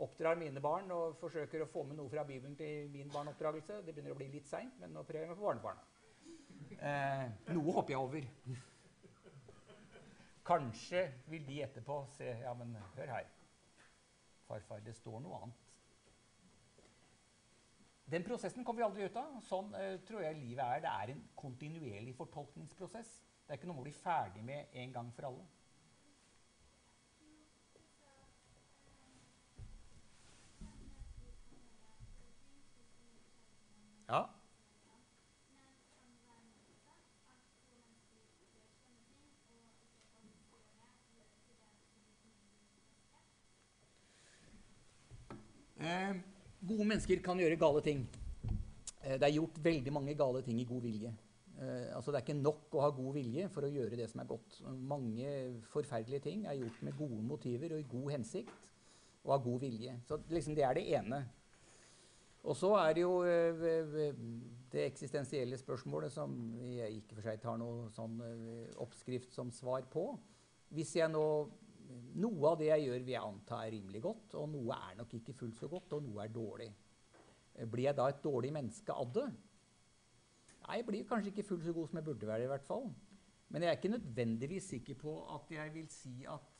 [0.03, 3.77] oppdrar mine barn og forsøker å få med noe fra Bibelen til min barneoppdragelse.
[3.85, 5.85] Det begynner å bli litt seint, men nå prøver jeg meg på barnebarna.
[6.75, 7.23] Eh,
[7.55, 8.27] noe hopper jeg over.
[10.51, 13.31] Kanskje vil de etterpå se Ja, men hør her.
[14.49, 15.65] Farfar, det står noe annet.
[18.11, 19.39] Den prosessen kommer vi aldri ut av.
[19.47, 20.83] Sånn eh, tror jeg livet er.
[20.83, 23.21] Det er en kontinuerlig fortolkningsprosess.
[23.45, 25.47] Det er ikke noe man blir ferdig med en gang for alle.
[34.07, 34.29] Ja.
[45.77, 46.15] Eh,
[46.75, 48.03] gode mennesker kan gjøre gale ting.
[49.05, 51.13] Eh, det er gjort veldig mange gale ting i god vilje.
[51.55, 54.21] Eh, altså det er ikke nok å ha god vilje for å gjøre det som
[54.21, 54.59] er godt.
[54.75, 55.31] Mange
[55.71, 58.71] forferdelige ting er gjort med gode motiver og i god hensikt
[59.23, 59.97] og av god vilje.
[60.07, 61.23] Så liksom, det er det ene.
[62.45, 64.15] Og så er det jo eh,
[64.73, 68.19] det eksistensielle spørsmålet som jeg ikke for seg tar noe sånn
[68.83, 70.09] oppskrift som svar på.
[70.75, 71.23] Hvis jeg nå
[72.15, 75.13] Noe av det jeg gjør, vil jeg anta er rimelig godt, og noe er nok
[75.17, 76.69] ikke fullt så godt, og noe er dårlig.
[77.55, 79.27] Eh, blir jeg da et dårlig menneske av det?
[80.65, 82.43] Nei, jeg blir kanskje ikke fullt så god som jeg burde være.
[82.47, 82.89] i hvert fall.
[83.49, 86.51] Men jeg er ikke nødvendigvis sikker på at jeg vil si at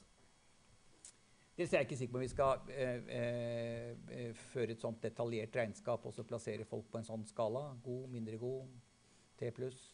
[1.55, 4.99] Dels er jeg ikke sikker på om vi skal eh, eh, eh, føre et sånt
[5.03, 7.61] detaljert regnskap og så plassere folk på en sånn skala.
[7.83, 8.73] God, mindre god,
[9.39, 9.85] T pluss.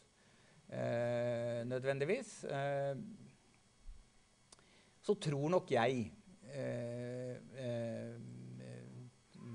[0.66, 2.32] Eh, nødvendigvis.
[5.02, 6.12] Eh, så tror nok jeg,
[6.54, 7.36] eh,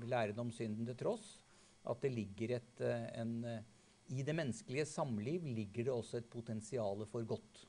[0.08, 1.44] læren om synden til tross,
[1.88, 2.80] at det ligger et
[3.20, 3.64] en,
[4.08, 7.68] I det menneskelige samliv ligger det også et potensial for godt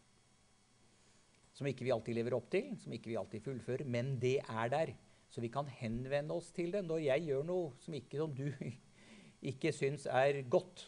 [1.60, 4.70] som ikke vi alltid lever opp til, som ikke vi alltid fullfører, men det er
[4.72, 4.94] der.
[5.30, 6.86] Så vi kan henvende oss til det.
[6.88, 8.48] Når jeg gjør noe som, ikke, som du
[9.52, 10.86] ikke syns er godt,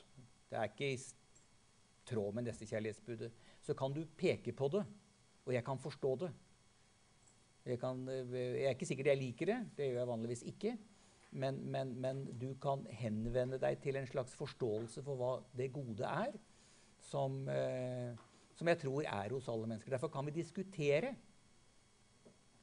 [0.47, 1.01] det er ikke i
[2.07, 3.31] tråd med nestekjærlighetsbudet,
[3.61, 4.85] så kan du peke på det,
[5.45, 6.31] og jeg kan forstå det.
[7.65, 10.77] Jeg, kan, jeg er ikke sikkert jeg liker det, det gjør jeg vanligvis ikke.
[11.31, 16.03] Men, men, men, du kan henvende deg til en slags forståelse for hva det gode
[16.03, 16.33] er,
[17.11, 18.17] som eh,
[18.61, 19.95] som jeg tror er hos alle mennesker.
[19.95, 21.15] Derfor kan vi diskutere,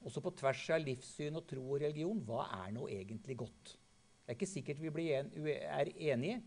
[0.06, 3.72] også på tvers av livssyn og tro og religion, hva er nå egentlig godt.
[4.22, 6.38] Det er ikke sikkert vi en, er enige,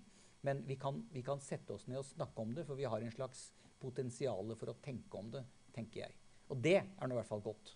[0.47, 3.03] men vi kan, vi kan, sette oss ned og snakke om det, for vi har
[3.03, 3.49] en slags
[3.81, 5.43] potensial for å tenke om det,
[5.75, 6.15] tenker jeg.
[6.53, 7.75] Og det er nå i hvert fall godt.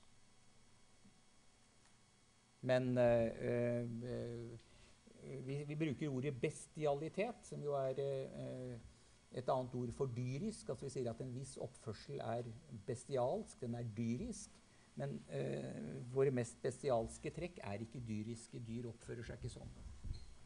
[2.66, 3.88] Men øh, øh,
[5.48, 8.78] vi, vi, bruker ordet bestialitet, som jo er øh,
[9.32, 10.70] et annet ord for dyrisk.
[10.70, 12.48] altså Vi sier at en viss oppførsel er
[12.88, 14.62] bestialsk, den er dyrisk.
[14.96, 18.62] Men eh, våre mest bestialske trekk er ikke dyriske.
[18.64, 19.74] Dyr oppfører seg ikke sånn.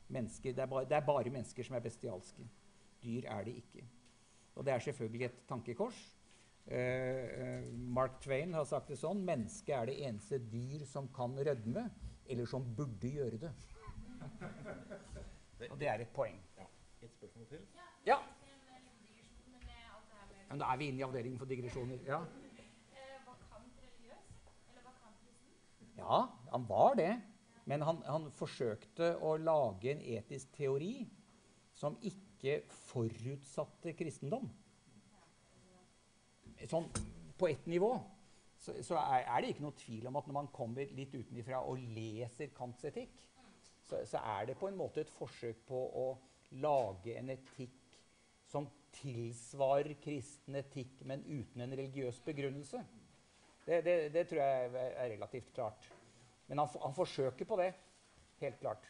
[0.09, 2.47] Mennesker, det, er bare, det er bare mennesker som er bestialske.
[3.03, 3.85] Dyr er det ikke.
[4.57, 5.99] Og det er selvfølgelig et tankekors.
[6.69, 11.87] Uh, Mark Twain har sagt det sånn mennesket er det eneste dyr som kan rødme,
[12.29, 13.51] eller som burde gjøre det.
[15.69, 16.37] Og det er et poeng.
[16.57, 16.67] Ja.
[17.01, 17.65] Et spørsmål til?
[18.05, 18.17] Ja.
[20.49, 21.99] Men da er vi inne i avdelingen for digresjoner.
[22.07, 22.21] Ja.
[25.99, 26.21] Ja,
[26.51, 27.11] han var det.
[27.65, 31.03] Men han, han, forsøkte å lage en etisk teori
[31.77, 34.47] som ikke forutsatte kristendom.
[36.69, 36.87] Sånn
[37.39, 37.91] på ett nivå
[38.59, 41.61] så, så er, er, det ikke noe tvil om at når man kommer litt utenfra
[41.63, 43.21] og leser Kants etikk,
[43.87, 46.07] så, så er det på en måte et forsøk på å
[46.59, 47.97] lage en etikk
[48.49, 48.67] som
[48.99, 52.81] tilsvarer kristen etikk, men uten en religiøs begrunnelse.
[53.65, 55.89] Det, det, det tror jeg er relativt klart.
[56.47, 57.73] Men han, han, forsøker på det.
[58.41, 58.87] Helt klart.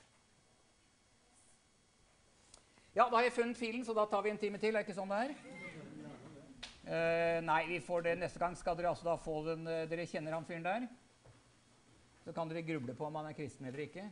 [2.96, 4.76] Ja, da har jeg funnet filen, så da tar vi en time til.
[4.76, 5.59] Er ikke sånn det er?
[6.90, 8.56] Uh, nei, vi får det neste gang.
[8.58, 10.88] Skal dere altså da få den uh, Dere kjenner han fyren der?
[12.24, 14.08] Så kan dere gruble på om han er kristen eller ikke.